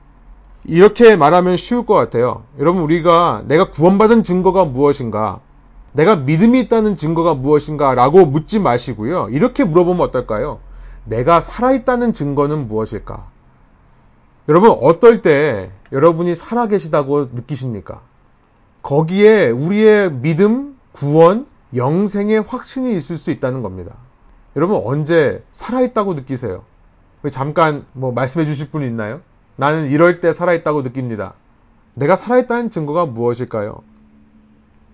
[0.64, 2.44] 이렇게 말하면 쉬울 것 같아요.
[2.58, 5.40] 여러분, 우리가 내가 구원받은 증거가 무엇인가?
[5.92, 7.94] 내가 믿음이 있다는 증거가 무엇인가?
[7.94, 9.28] 라고 묻지 마시고요.
[9.30, 10.60] 이렇게 물어보면 어떨까요?
[11.04, 13.26] 내가 살아있다는 증거는 무엇일까?
[14.48, 18.00] 여러분, 어떨 때 여러분이 살아계시다고 느끼십니까?
[18.82, 23.94] 거기에 우리의 믿음, 구원, 영생의 확신이 있을 수 있다는 겁니다.
[24.56, 26.64] 여러분, 언제 살아있다고 느끼세요?
[27.30, 29.20] 잠깐 뭐 말씀해 주실 분 있나요?
[29.56, 31.34] 나는 이럴 때 살아있다고 느낍니다.
[31.94, 33.82] 내가 살아있다는 증거가 무엇일까요?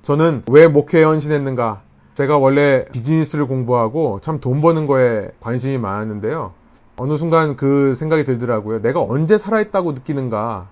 [0.06, 1.80] 저는 왜 목회에 헌신했는가?
[2.14, 6.52] 제가 원래 비즈니스를 공부하고 참 돈 버는 거에 관심이 많았는데요.
[6.96, 8.82] 어느 순간 그 생각이 들더라고요.
[8.82, 10.68] 내가 언제 살아있다고 느끼는가?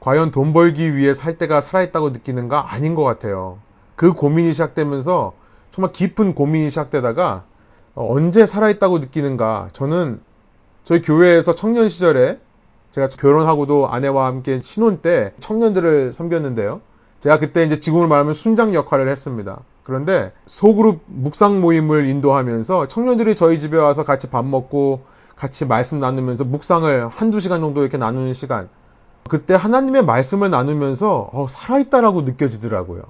[0.00, 2.72] 과연 돈 벌기 위해 살 때가 살아있다고 느끼는가?
[2.72, 3.58] 아닌 것 같아요.
[3.96, 5.34] 그 고민이 시작되면서
[5.72, 7.44] 정말 깊은 고민이 시작되다가
[7.94, 9.68] 언제 살아있다고 느끼는가?
[9.74, 10.22] 저는
[10.84, 12.38] 저희 교회에서 청년 시절에
[12.92, 16.80] 제가 결혼하고도 아내와 함께 신혼 때 청년들을 섬겼는데요.
[17.20, 19.60] 제가 그때 이제 지금으로 말하면 순장 역할을 했습니다.
[19.82, 25.02] 그런데 소그룹 묵상 모임을 인도하면서 청년들이 저희 집에 와서 같이 밥 먹고
[25.36, 28.68] 같이 말씀 나누면서 묵상을 한두 시간 정도 이렇게 나누는 시간.
[29.28, 33.02] 그때 하나님의 말씀을 나누면서 어, 살아있다라고 느껴지더라고요.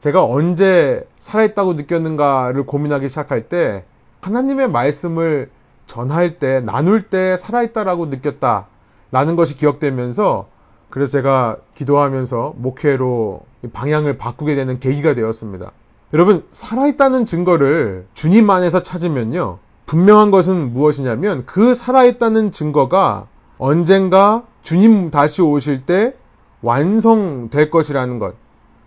[0.00, 3.84] 제가 언제 살아있다고 느꼈는가를 고민하기 시작할 때
[4.20, 5.50] 하나님의 말씀을
[5.86, 8.66] 전할 때, 나눌 때 살아있다라고 느꼈다.
[9.10, 10.48] 라는 것이 기억되면서
[10.90, 13.40] 그래서 제가 기도하면서 목회로
[13.72, 15.72] 방향을 바꾸게 되는 계기가 되었습니다.
[16.12, 19.58] 여러분, 살아있다는 증거를 주님 안에서 찾으면요.
[19.86, 23.26] 분명한 것은 무엇이냐면 그 살아있다는 증거가
[23.58, 26.14] 언젠가 주님 다시 오실 때
[26.62, 28.34] 완성될 것이라는 것.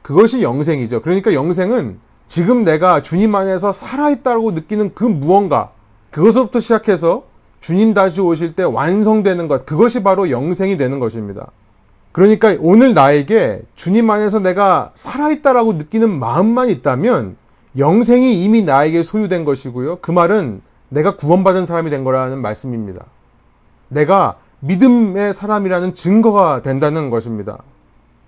[0.02, 1.02] 그것이 영생이죠.
[1.02, 5.71] 그러니까 영생은 지금 내가 주님 안에서 살아있다고 느끼는 그 무언가,
[6.12, 7.26] 그것부터 시작해서
[7.60, 11.52] 주님 다시 오실 때 완성되는 것, 그것이 바로 영생이 되는 것입니다.
[12.17, 17.36] 그러니까 오늘 나에게 주님 안에서 내가 살아있다라고 느끼는 마음만 있다면
[17.77, 19.99] 영생이 이미 나에게 소유된 것이고요.
[20.01, 23.06] 그 말은 내가 구원받은 사람이 된 거라는 말씀입니다.
[23.88, 27.60] 내가 믿음의 사람이라는 증거가 된다는 것입니다.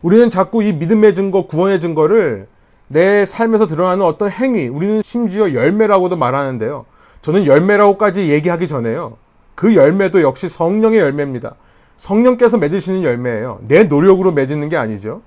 [0.04, 2.46] 우리는 자꾸 이 믿음의 증거, 구원의 증거를
[2.90, 6.86] 내 삶에서 드러나는 어떤 행위, 우리는 심지어 열매라고도 말하는데요.
[7.24, 9.18] 저는 열매라고까지 얘기하기 전에요.
[9.56, 11.56] 그 열매도 역시 성령의 열매입니다.
[12.00, 13.60] 성령께서 맺으시는 열매예요.
[13.68, 15.22] 내 노력으로 맺는 게 아니죠.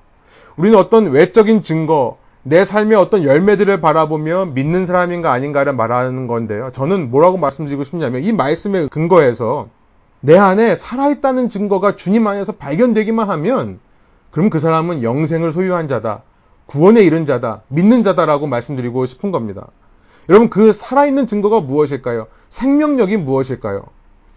[0.56, 6.70] 우리는 어떤 외적인 증거, 내 삶의 어떤 열매들을 바라보며 믿는 사람인가 아닌가를 말하는 건데요.
[6.72, 9.68] 저는 뭐라고 말씀드리고 싶냐면 이 말씀의 근거에서
[10.20, 13.78] 내 안에 살아있다는 증거가 주님 안에서 발견되기만 하면
[14.30, 16.22] 그럼 그 사람은 영생을 소유한 자다.
[16.64, 17.62] 구원에 이른 자다.
[17.68, 19.66] 믿는 자다라고 말씀드리고 싶은 겁니다.
[20.30, 22.28] 여러분 그 살아있는 증거가 무엇일까요?
[22.48, 23.84] 생명력이 무엇일까요?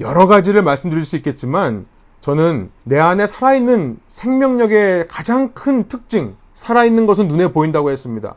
[0.01, 1.85] 여러 가지를 말씀드릴 수 있겠지만
[2.25, 8.33] 저는 내 안에 살아있는 생명력의 가장 큰 특징, 살아있는 것은 눈에 보인다고 했습니다.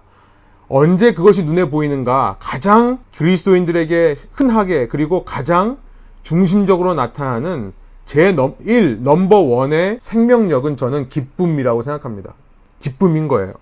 [0.69, 2.37] 언제 그것이 눈에 보이는가?
[2.39, 5.79] 가장 그리스도인들에게 흔하게 그리고 가장
[6.23, 7.73] 중심적으로 나타나는
[8.05, 8.37] 제
[8.67, 12.35] 1, 넘버 원의 생명력은 저는 기쁨이라고 생각합니다.
[12.81, 13.55] 기쁨인 거예요.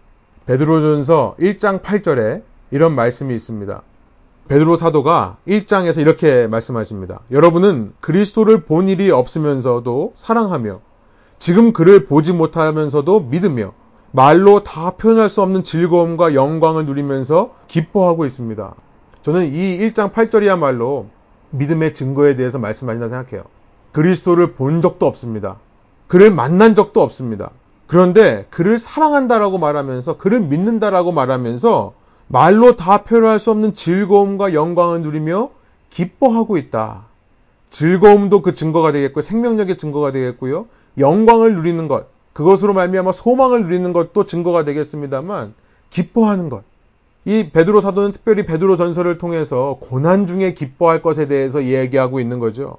[0.46, 3.80] 베드로전서 1장 8절에 이런 말씀이 있습니다.
[4.48, 7.20] 베드로 사도가 1장에서 이렇게 말씀하십니다.
[7.30, 10.80] 여러분은 그리스도를 본 일이 없으면서도 사랑하며
[11.38, 13.72] 지금 그를 보지 못하면서도 믿으며
[14.12, 18.74] 말로 다 표현할 수 없는 즐거움과 영광을 누리면서 기뻐하고 있습니다.
[19.22, 21.06] 저는 이 1장 8절이야말로
[21.50, 23.44] 믿음의 증거에 대해서 말씀하신다 생각해요.
[23.92, 25.56] 그리스도를 본 적도 없습니다.
[26.06, 27.50] 그를 만난 적도 없습니다.
[27.86, 31.94] 그런데 그를 사랑한다라고 말하면서 그를 믿는다라고 말하면서
[32.28, 35.50] 말로 다 표현할 수 없는 즐거움과 영광을 누리며
[35.90, 37.04] 기뻐하고 있다.
[37.70, 40.66] 즐거움도 그 증거가 되겠고 생명력의 증거가 되겠고요.
[40.98, 45.54] 영광을 누리는 것, 그것으로 말미암아 소망을 누리는 것도 증거가 되겠습니다만
[45.90, 46.62] 기뻐하는 것.
[47.24, 52.76] 이 베드로 사도는 특별히 베드로 전설을 통해서 고난 중에 기뻐할 것에 대해서 이야기하고 있는 거죠.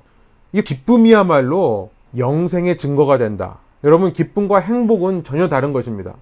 [0.53, 3.57] 이 기쁨이야말로 영생의 증거가 된다.
[3.83, 6.13] 여러분 기쁨과 행복은 전혀 다른 것입니다.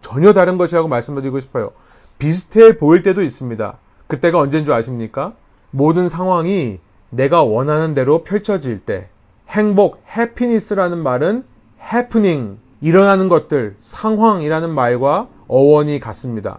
[0.00, 1.72] 전혀 다른 것이라고 말씀드리고 싶어요.
[2.18, 3.76] 비슷해 보일 때도 있습니다.
[4.06, 5.32] 그때가 언제인 줄 아십니까?
[5.70, 6.78] 모든 상황이
[7.10, 9.08] 내가 원하는 대로 펼쳐질 때
[9.48, 11.44] 행복, 해피니스라는 말은
[11.92, 16.58] 해프닝, 일어나는 것들, 상황이라는 말과 어원이 같습니다.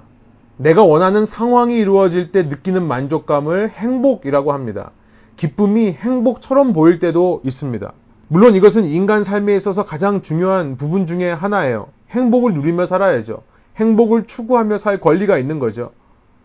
[0.58, 4.92] 내가 원하는 상황이 이루어질 때 느끼는 만족감을 행복이라고 합니다.
[5.36, 7.92] 기쁨이 행복처럼 보일 때도 있습니다.
[8.28, 11.88] 물론 이것은 인간 삶에 있어서 가장 중요한 부분 중에 하나예요.
[12.12, 13.44] 행복을 누리며 살아야죠.
[13.78, 15.92] 행복을 추구하며 살 권리가 있는 거죠.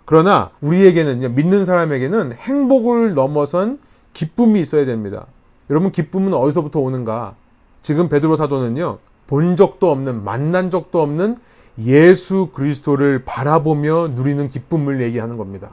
[0.05, 3.79] 그러나 우리에게는요, 믿는 사람에게는 행복을 넘어선
[4.13, 5.27] 기쁨이 있어야 됩니다.
[5.71, 7.35] 여러분, 기쁨은 어디서부터 오는가?
[7.83, 11.37] 지금 베드로 사도는요, 본 적도 없는, 만난 적도 없는
[11.79, 15.71] 예수 그리스도를 바라보며 누리는 기쁨을 얘기하는 겁니다.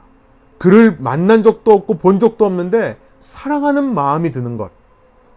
[0.58, 4.70] 그를 만난 적도 없고 본 적도 없는데 사랑하는 마음이 드는 것.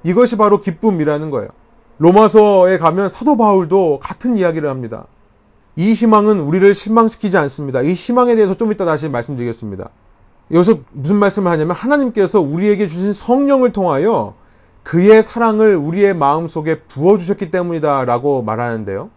[0.04, 1.50] 이것이 바로 기쁨이라는 거예요.
[1.98, 5.06] 로마서에 가면 사도 바울도 같은 이야기를 합니다.
[5.76, 7.82] 이 희망은 우리를 실망시키지 않습니다.
[7.82, 9.90] 이 희망에 대해서 좀 이따 다시 말씀드리겠습니다.
[10.52, 14.34] 여기서 무슨 말씀을 하냐면 하나님께서 우리에게 주신 성령을 통하여
[14.84, 19.10] 그의 사랑을 우리의 마음 속에 부어주셨기 때문이다 라고 말하는데요.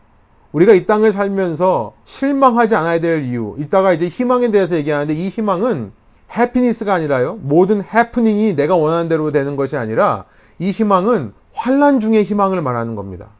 [0.52, 5.90] 우리가 이 땅을 살면서 실망하지 않아야 될 이유, 이따가 이제 희망에 대해서 얘기하는데 이 희망은
[6.36, 7.38] 해피니스가 아니라요.
[7.42, 10.26] 모든 해프닝이 내가 원하는 대로 되는 것이 아니라
[10.60, 13.30] 이 희망은 환란 중의 희망을 말하는 겁니다.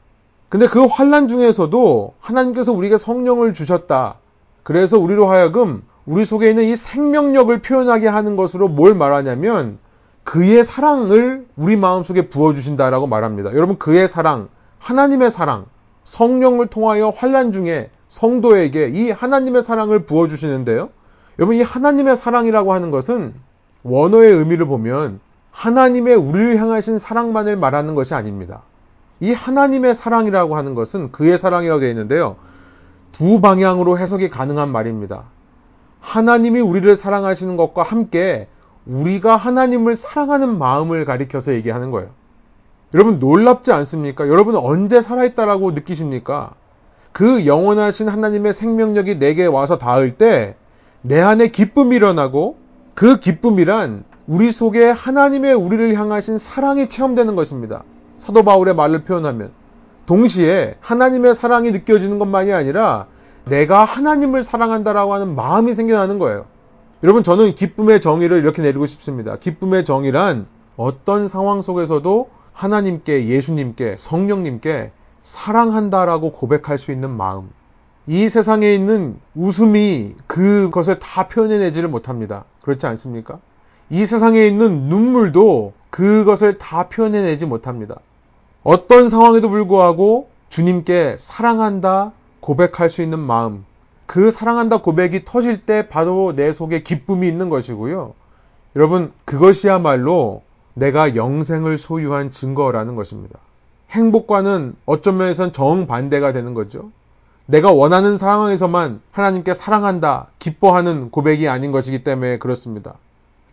[0.54, 4.18] 근데 그 환란 중에서도 하나님께서 우리에게 성령을 주셨다.
[4.62, 9.78] 그래서 우리로 하여금 우리 속에 있는 이 생명력을 표현하게 하는 것으로 뭘 말하냐면
[10.22, 13.52] 그의 사랑을 우리 마음속에 부어주신다라고 말합니다.
[13.52, 14.46] 여러분 그의 사랑,
[14.78, 15.66] 하나님의 사랑,
[16.04, 20.90] 성령을 통하여 환란 중에 성도에게 이 하나님의 사랑을 부어주시는데요.
[21.40, 23.34] 여러분 이 하나님의 사랑이라고 하는 것은
[23.82, 25.18] 원어의 의미를 보면
[25.50, 28.62] 하나님의 우리를 향하신 사랑만을 말하는 것이 아닙니다.
[29.20, 32.36] 이 하나님의 사랑이라고 하는 것은 그의 사랑이라고 되어 있는데요.
[33.12, 35.24] 두 방향으로 해석이 가능한 말입니다.
[36.00, 38.48] 하나님이 우리를 사랑하시는 것과 함께
[38.86, 42.10] 우리가 하나님을 사랑하는 마음을 가리켜서 얘기하는 거예요.
[42.92, 44.28] 여러분 놀랍지 않습니까?
[44.28, 46.52] 여러분은 언제 살아있다라고 느끼십니까?
[47.12, 50.56] 그 영원하신 하나님의 생명력이 내게 와서 닿을 때
[51.06, 52.56] 내 안에 기쁨이 일어나고
[52.94, 57.84] 그 기쁨이란 우리 속에 하나님의 우리를 향하신 사랑이 체험되는 것입니다.
[58.24, 59.52] 사도 바울의 말을 표현하면
[60.06, 63.06] 동시에 하나님의 사랑이 느껴지는 것만이 아니라
[63.44, 66.46] 내가 하나님을 사랑한다라고 하는 마음이 생겨나는 거예요.
[67.02, 69.36] 여러분 저는 기쁨의 정의를 이렇게 내리고 싶습니다.
[69.36, 70.46] 기쁨의 정의란
[70.78, 74.90] 어떤 상황 속에서도 하나님께 예수님께 성령님께
[75.22, 77.50] 사랑한다라고 고백할 수 있는 마음.
[78.06, 82.44] 이 세상에 있는 웃음이 그것을 다 표현해내지를 못합니다.
[82.62, 83.38] 그렇지 않습니까?
[83.90, 87.96] 이 세상에 있는 눈물도 그것을 다 표현해내지 못합니다.
[88.64, 93.66] 어떤 상황에도 불구하고 주님께 사랑한다 고백할 수 있는 마음,
[94.06, 98.14] 그 사랑한다 고백이 터질 때 바로 내 속에 기쁨이 있는 것이고요.
[98.76, 100.42] 여러분, 그것이야말로
[100.72, 103.38] 내가 영생을 소유한 증거라는 것입니다.
[103.90, 106.90] 행복과는 어떤 면에선 정반대가 되는 거죠.
[107.46, 112.94] 내가 원하는 상황에서만 하나님께 사랑한다, 기뻐하는 고백이 아닌 것이기 때문에 그렇습니다.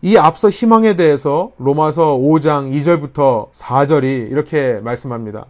[0.04, 5.46] 이 앞서 희망에 대해서 로마서 5장 2절부터 4절이 이렇게 말씀합니다.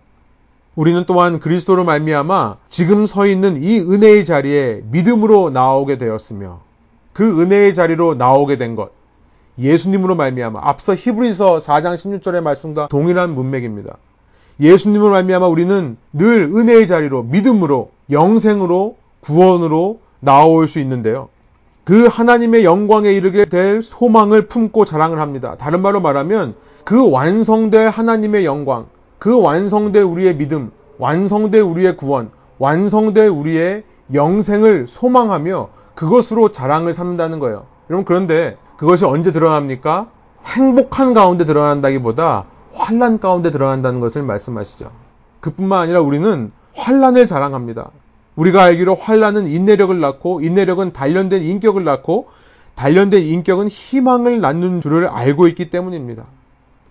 [0.76, 6.60] 우리는 또한 그리스도로 말미암아 지금 서 있는 이 은혜의 자리에 믿음으로 나오게 되었으며
[7.14, 8.90] 그 은혜의 자리로 나오게 된 것.
[9.58, 13.96] 예수님으로 말미암아 앞서 히브리서 4장 16절의 말씀과 동일한 문맥입니다.
[14.60, 21.30] 예수님으로 말미암아 우리는 늘 은혜의 자리로 믿음으로 영생으로 구원으로 나올 수 있는데요.
[21.84, 25.56] 그 하나님의 영광에 이르게 될 소망을 품고 자랑을 합니다.
[25.58, 26.54] 다른 말로 말하면
[26.84, 28.86] 그 완성될 하나님의 영광,
[29.18, 33.82] 그 완성될 우리의 믿음, 완성될 우리의 구원, 완성될 우리의
[34.14, 37.66] 영생을 소망하며 그것으로 자랑을 삼는다는 거예요.
[37.90, 40.08] 여러분 그런데 그것이 언제 드러납니까?
[40.46, 44.90] 행복한 가운데 드러난다기보다 환란 가운데 드러난다는 것을 말씀하시죠.
[45.40, 47.90] 그뿐만 아니라 우리는 환란을 자랑합니다.
[48.42, 52.28] 우리가 알기로 환란은 인내력을 낳고 인내력은 단련된 인격을 낳고
[52.74, 56.24] 단련된 인격은 희망을 낳는 줄을 알고 있기 때문입니다.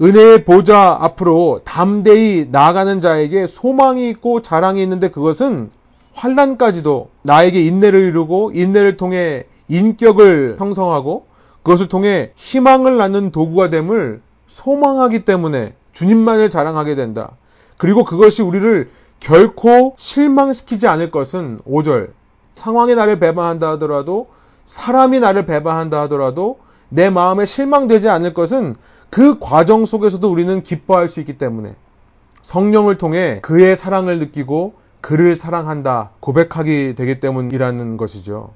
[0.02, 5.72] 은혜의 보좌 앞으로 담대히 나아가는 자에게 소망이 있고 자랑이 있는데 그것은
[6.14, 11.26] 환란까지도 나에게 인내를 이루고 인내를 통해 인격을 형성하고
[11.64, 17.32] 그것을 통해 희망을 낳는 도구가 됨을 소망하기 때문에 주님만을 자랑하게 된다.
[17.78, 18.90] 그리고 그것이 우리를
[19.22, 22.10] 결코 실망시키지 않을 것은 5절.
[22.56, 24.28] 상황이 나를 배반한다 하더라도
[24.66, 26.60] 사람이 나를 배반한다 하더라도
[26.90, 28.76] 내 마음에 실망되지 않을 것은
[29.10, 31.76] 그 과정 속에서도 우리는 기뻐할 수 있기 때문에
[32.42, 38.54] 성령을 통해 그의 사랑을 느끼고 그를 사랑한다 고백하게 되기 때문이라는 것이죠.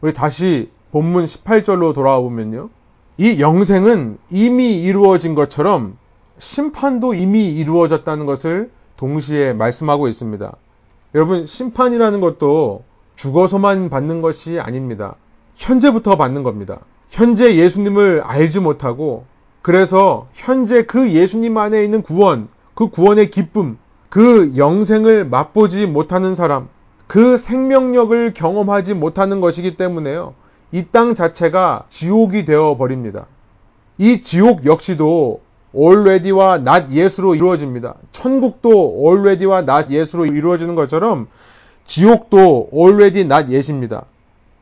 [0.00, 2.70] 우리 다시 본문 18절로 돌아와 보면요.
[3.18, 5.98] 이 영생은 이미 이루어진 것처럼
[6.38, 10.52] 심판도 이미 이루어졌다는 것을 동시에 말씀하고 있습니다.
[11.14, 12.84] 여러분, 심판이라는 것도
[13.16, 15.14] 죽어서만 받는 것이 아닙니다.
[15.56, 16.80] 현재부터 받는 겁니다.
[17.08, 19.24] 현재 예수님을 알지 못하고
[19.62, 23.78] 그래서 현재 그 예수님 안에 있는 구원, 그 구원의 기쁨,
[24.08, 26.68] 그 영생을 맛보지 못하는 사람,
[27.06, 30.34] 그 생명력을 경험하지 못하는 것이기 때문에요.
[30.72, 33.26] 이 땅 자체가 지옥이 되어 버립니다.
[33.96, 35.40] 이 지옥 역시도
[35.74, 37.94] already와 not yet으로 이루어집니다.
[38.12, 41.28] 천국도 already와 not yet으로 이루어지는 것처럼
[41.84, 44.04] 지옥도 already not yet입니다.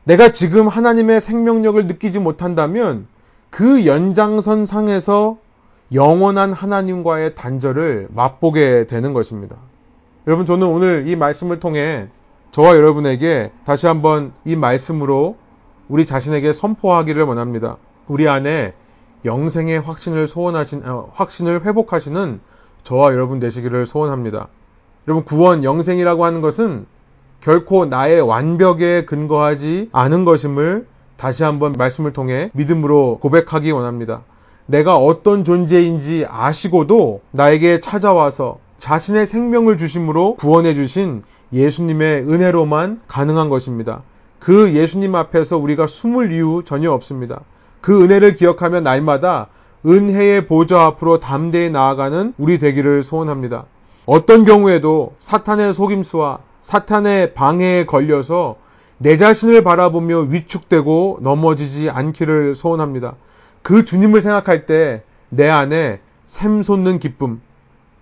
[0.03, 3.07] 내가 지금 하나님의 생명력을 느끼지 못한다면
[3.49, 5.37] 그 연장선 상에서
[5.93, 9.57] 영원한 하나님과의 단절을 맛보게 되는 것입니다.
[10.27, 12.07] 여러분, 저는 오늘 이 말씀을 통해
[12.51, 15.37] 저와 여러분에게 다시 한번 이 말씀으로
[15.87, 17.77] 우리 자신에게 선포하기를 원합니다.
[18.07, 18.73] 우리 안에
[19.25, 22.39] 영생의 확신을 소원하신, 어, 확신을 회복하시는
[22.83, 24.47] 저와 여러분 되시기를 소원합니다.
[25.07, 26.85] 여러분, 구원, 영생이라고 하는 것은
[27.41, 30.87] 결코 나의 완벽에 근거하지 않은 것임을
[31.17, 34.21] 다시 한번 말씀을 통해 믿음으로 고백하기 원합니다.
[34.65, 44.03] 내가 어떤 존재인지 아시고도 나에게 찾아와서 자신의 생명을 주심으로 구원해 주신 예수님의 은혜로만 가능한 것입니다.
[44.39, 47.41] 그 예수님 앞에서 우리가 숨을 이유 전혀 없습니다.
[47.87, 49.47] 그 은혜를 기억하며 날마다
[49.85, 53.63] 은혜의 보좌 앞으로 담대히 나아가는 우리 되기를 소원합니다.
[54.05, 58.57] 어떤 경우에도 사탄의 속임수와 사탄의 방해에 걸려서
[58.97, 63.15] 내 자신을 바라보며 위축되고 넘어지지 않기를 소원합니다.
[63.61, 67.39] 그 주님을 생각할 때 내 안에 샘솟는 기쁨,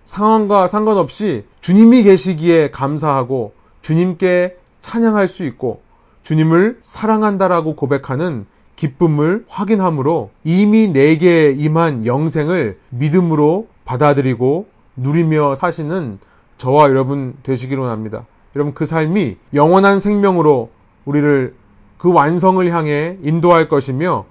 [0.02, 5.80] 상황과 상관없이 주님이 계시기에 감사하고 주님께 찬양할 수 있고
[6.24, 8.46] 주님을 사랑한다라고 고백하는
[8.76, 16.18] 기쁨을 확인함으로 이미 내게 임한 영생을 믿음으로 받아들이고 누리며 사시는
[16.58, 18.26] 저와 여러분 되시기로 합니다.
[18.54, 20.70] 여러분 그 삶이 영원한 생명으로
[21.04, 21.54] 우리를
[21.98, 24.24] 그 완성을 향해 인도할 것이며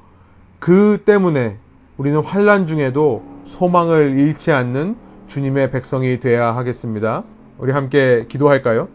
[0.59, 1.57] 그 때문에
[1.97, 4.95] 우리는 환란 중에도 소망을 잃지 않는
[5.27, 7.23] 주님의 백성이 되어야 하겠습니다.
[7.57, 8.87] 우리 함께 기도할까요?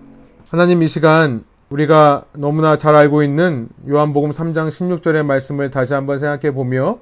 [0.51, 6.53] 하나님 이 시간 우리가 너무나 잘 알고 있는 요한복음 3장 16절의 말씀을 다시 한번 생각해
[6.53, 6.99] 보며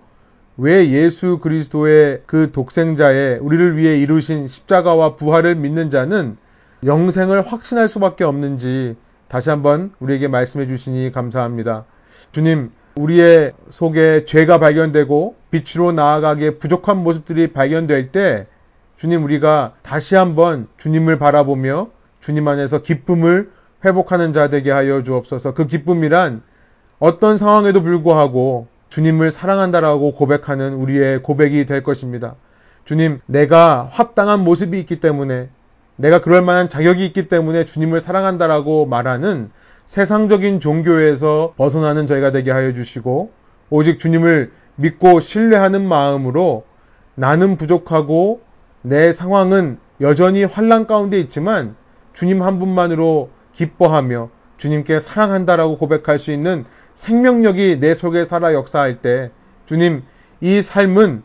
[0.58, 6.36] 왜 예수 그리스도의 그 독생자의 우리를 위해 이루신 십자가와 부활을 믿는 자는
[6.84, 8.96] 영생을 확신할 수밖에 없는지
[9.28, 11.86] 다시 한번 우리에게 말씀해 주시니 감사합니다.
[12.32, 18.46] 주님, 우리의 속에 죄가 발견되고 빛으로 나아가기에 부족한 모습들이 발견될 때
[18.98, 21.88] 주님 우리가 다시 한번 주님을 바라보며
[22.20, 23.50] 주님 안에서 기쁨을
[23.84, 25.54] 회복하는 자 되게 하여 주옵소서.
[25.54, 26.42] 그 기쁨이란
[26.98, 32.34] 어떤 상황에도 불구하고 주님을 사랑한다라고 고백하는 우리의 고백이 될 것입니다.
[32.84, 35.50] 주님, 내가 합당한 모습이 있기 때문에
[35.96, 39.50] 내가 그럴 만한 자격이 있기 때문에 주님을 사랑한다라고 말하는
[39.86, 43.30] 세상적인 종교에서 벗어나는 저희가 되게 하여 주시고
[43.70, 46.64] 오직 주님을 믿고 신뢰하는 마음으로
[47.14, 48.40] 나는 부족하고
[48.82, 51.74] 내 상황은 여전히 환란 가운데 있지만
[52.12, 59.30] 주님 한 분만으로 기뻐하며 주님께 사랑한다라고 고백할 수 있는 생명력이 내 속에 살아 역사할 때
[59.66, 60.04] 주님
[60.40, 61.22] 이 삶은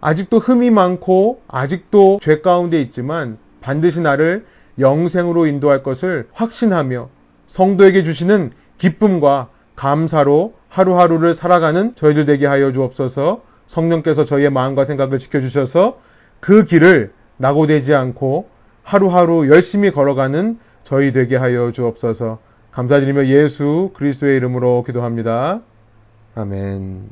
[0.00, 4.44] 아직도 흠이 많고 아직도 죄 가운데 있지만 반드시 나를
[4.78, 7.08] 영생으로 인도할 것을 확신하며
[7.46, 13.42] 성도에게 주시는 기쁨과 감사로 하루하루를 살아가는 저희들 되게 하여 주옵소서.
[13.66, 15.98] 성령께서 저희의 마음과 생각을 지켜주셔서
[16.40, 18.48] 그 길을 낙오되지 않고
[18.82, 20.58] 하루하루 열심히 걸어가는
[20.88, 22.38] 저희 되게 하여 주옵소서
[22.70, 25.60] 감사드리며 예수 그리스도의 이름으로 기도합니다.
[26.34, 27.10] 아멘.